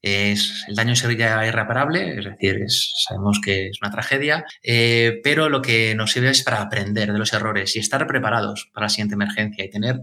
es, 0.00 0.64
el 0.66 0.74
daño 0.74 0.96
sería 0.96 1.46
irreparable, 1.46 2.18
es 2.18 2.24
decir, 2.24 2.64
sabemos 3.06 3.38
que 3.44 3.68
es 3.68 3.78
una 3.80 3.92
tragedia, 3.92 4.44
pero 5.22 5.48
lo 5.48 5.62
que 5.62 5.94
nos 5.94 6.10
sirve 6.10 6.30
es 6.30 6.42
para 6.42 6.60
aprender 6.60 7.12
de 7.12 7.18
los 7.20 7.32
errores 7.32 7.76
y 7.76 7.78
estar 7.78 8.04
preparados 8.08 8.68
para 8.74 8.86
la 8.86 8.88
siguiente 8.88 9.14
emergencia 9.14 9.64
y 9.64 9.70
tener 9.70 10.00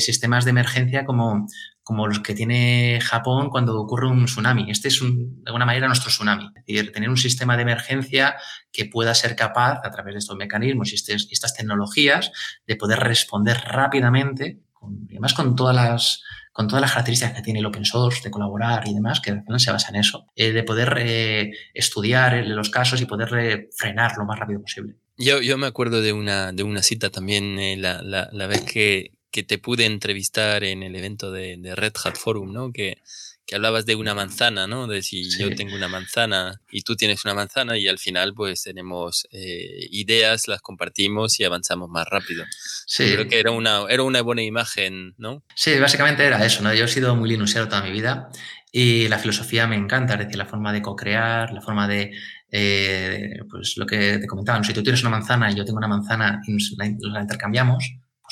sistemas 0.00 0.44
de 0.44 0.50
emergencia 0.50 1.04
como, 1.04 1.46
como 1.86 2.08
los 2.08 2.18
que 2.18 2.34
tiene 2.34 2.98
Japón 3.00 3.48
cuando 3.48 3.80
ocurre 3.80 4.08
un 4.08 4.24
tsunami. 4.24 4.72
Este 4.72 4.88
es, 4.88 5.00
de 5.00 5.42
alguna 5.46 5.66
manera, 5.66 5.86
nuestro 5.86 6.10
tsunami. 6.10 6.46
Es 6.56 6.66
decir, 6.66 6.90
tener 6.90 7.08
un 7.08 7.16
sistema 7.16 7.54
de 7.54 7.62
emergencia 7.62 8.34
que 8.72 8.86
pueda 8.86 9.14
ser 9.14 9.36
capaz, 9.36 9.78
a 9.84 9.90
través 9.92 10.14
de 10.14 10.18
estos 10.18 10.36
mecanismos 10.36 10.90
y 10.90 10.96
estas 10.96 11.54
tecnologías, 11.54 12.32
de 12.66 12.74
poder 12.74 12.98
responder 12.98 13.58
rápidamente, 13.68 14.62
con, 14.72 15.06
además 15.08 15.32
con 15.32 15.54
todas 15.54 15.76
las 15.76 16.24
con 16.52 16.66
todas 16.66 16.80
las 16.80 16.90
características 16.90 17.34
que 17.36 17.42
tiene 17.42 17.60
el 17.60 17.66
open 17.66 17.84
source, 17.84 18.22
de 18.24 18.30
colaborar 18.30 18.88
y 18.88 18.94
demás, 18.94 19.20
que 19.20 19.42
se 19.58 19.70
basa 19.70 19.90
en 19.90 19.96
eso, 19.96 20.26
eh, 20.34 20.52
de 20.52 20.64
poder 20.64 20.96
eh, 20.98 21.52
estudiar 21.72 22.44
los 22.46 22.70
casos 22.70 23.00
y 23.00 23.04
poder 23.04 23.28
eh, 23.38 23.68
frenar 23.76 24.16
lo 24.16 24.24
más 24.24 24.38
rápido 24.40 24.62
posible. 24.62 24.96
Yo, 25.18 25.40
yo 25.40 25.58
me 25.58 25.66
acuerdo 25.66 26.00
de 26.00 26.14
una, 26.14 26.52
de 26.52 26.62
una 26.62 26.82
cita 26.82 27.10
también, 27.10 27.80
la, 27.80 28.02
la, 28.02 28.30
la, 28.32 28.46
vez 28.46 28.62
que, 28.62 29.15
que 29.36 29.42
te 29.42 29.58
pude 29.58 29.84
entrevistar 29.84 30.64
en 30.64 30.82
el 30.82 30.96
evento 30.96 31.30
de, 31.30 31.60
Red 31.76 31.92
Hat 32.02 32.16
Forum, 32.16 32.54
¿no? 32.54 32.72
Que, 32.72 33.02
que, 33.46 33.54
hablabas 33.54 33.84
de 33.84 33.94
una 33.94 34.14
manzana, 34.14 34.66
¿no? 34.66 34.86
De 34.86 35.02
si 35.02 35.28
yo 35.38 35.54
tengo 35.54 35.76
una 35.76 35.88
manzana 35.88 36.62
y 36.70 36.80
tú 36.80 36.96
tienes 36.96 37.22
una 37.26 37.34
manzana 37.34 37.76
y 37.76 37.86
al 37.86 37.98
final 37.98 38.32
pues 38.32 38.62
tenemos 38.62 39.28
eh, 39.32 39.88
ideas, 39.90 40.48
las 40.48 40.62
compartimos 40.62 41.38
y 41.38 41.44
avanzamos 41.44 41.90
más 41.90 42.08
rápido. 42.08 42.46
Sí. 42.86 43.12
Creo 43.12 43.28
que 43.28 43.38
era 43.38 43.50
una, 43.50 43.84
era 43.90 44.04
una 44.04 44.22
buena 44.22 44.42
imagen, 44.42 45.14
¿no? 45.18 45.44
Sí, 45.54 45.78
básicamente 45.78 46.24
era 46.24 46.42
eso, 46.42 46.62
¿no? 46.62 46.72
Yo 46.72 46.86
he 46.86 46.88
sido 46.88 47.14
muy 47.14 47.28
linuxero 47.28 47.68
toda 47.68 47.82
mi 47.82 47.90
vida 47.90 48.30
y 48.72 49.06
la 49.08 49.18
filosofía 49.18 49.66
me 49.66 49.76
encanta, 49.76 50.14
es 50.14 50.20
decir, 50.20 50.36
la 50.36 50.46
forma 50.46 50.72
de 50.72 50.80
co-crear, 50.80 51.52
la 51.52 51.60
forma 51.60 51.86
de, 51.86 52.10
eh, 52.50 53.34
pues 53.50 53.76
lo 53.76 53.84
que 53.84 54.16
te 54.16 54.26
comentaba, 54.26 54.64
si 54.64 54.72
tú 54.72 54.82
tienes 54.82 55.02
una 55.02 55.10
manzana 55.10 55.52
y 55.52 55.56
yo 55.56 55.66
tengo 55.66 55.76
una 55.76 55.88
manzana 55.88 56.40
y 56.46 56.52
nos 56.52 56.72
la 56.78 57.20
intercambiamos, 57.20 57.84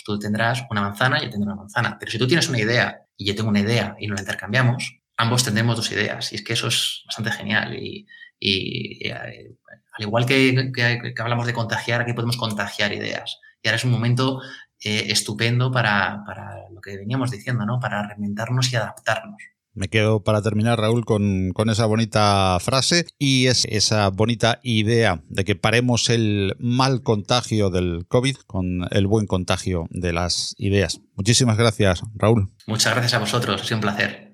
tú 0.05 0.19
tendrás 0.19 0.64
una 0.71 0.83
manzana 0.83 1.19
y 1.19 1.25
yo 1.25 1.31
tendré 1.31 1.47
una 1.47 1.57
manzana. 1.57 1.97
Pero 1.99 2.12
si 2.12 2.19
tú 2.19 2.29
tienes 2.29 2.49
una 2.49 2.61
idea 2.61 3.01
y 3.17 3.27
yo 3.27 3.35
tengo 3.35 3.49
una 3.49 3.61
idea 3.61 3.97
y 3.99 4.07
nos 4.07 4.17
la 4.17 4.23
intercambiamos, 4.23 5.01
ambos 5.17 5.45
tendremos 5.45 5.77
dos 5.77 5.90
ideas. 5.90 6.33
Y 6.33 6.37
es 6.37 6.45
que 6.45 6.53
eso 6.53 6.69
es 6.69 7.03
bastante 7.07 7.33
genial. 7.33 7.75
Y, 7.75 8.07
y, 8.38 9.09
eh, 9.09 9.14
al 9.14 10.03
igual 10.03 10.27
que, 10.27 10.71
que, 10.73 11.14
hablamos 11.19 11.47
de 11.47 11.55
contagiar, 11.55 12.03
aquí 12.03 12.12
podemos 12.12 12.37
contagiar 12.37 12.93
ideas. 12.93 13.40
Y 13.62 13.69
ahora 13.69 13.77
es 13.77 13.85
un 13.85 13.93
momento 13.93 14.43
eh, 14.83 15.07
estupendo 15.09 15.73
para, 15.73 16.23
para, 16.27 16.69
lo 16.71 16.81
que 16.81 16.97
veníamos 16.97 17.31
diciendo, 17.31 17.64
¿no? 17.64 17.81
Para 17.81 18.07
reinventarnos 18.07 18.73
y 18.73 18.77
adaptarnos. 18.77 19.43
Me 19.74 19.88
quedo 19.88 20.22
para 20.22 20.40
terminar, 20.40 20.78
Raúl, 20.78 21.04
con, 21.04 21.52
esa 21.68 21.87
bonita 21.87 22.58
frase 22.60 23.06
y 23.18 23.46
es 23.46 23.64
esa 23.64 24.08
bonita 24.10 24.60
idea 24.62 25.22
de 25.28 25.44
que 25.44 25.56
paremos 25.56 26.10
el 26.10 26.54
mal 26.60 27.02
contagio 27.02 27.70
del 27.70 28.06
COVID 28.06 28.37
con 28.46 28.87
el 28.90 29.06
buen 29.08 29.26
contagio 29.26 29.87
de 29.90 30.12
las 30.12 30.54
ideas. 30.58 31.00
Muchísimas 31.16 31.56
gracias, 31.56 32.02
Raúl. 32.14 32.52
Muchas 32.66 32.92
gracias 32.92 33.14
a 33.14 33.18
vosotros, 33.18 33.60
ha 33.60 33.64
sido 33.64 33.78
un 33.78 33.82
placer. 33.82 34.34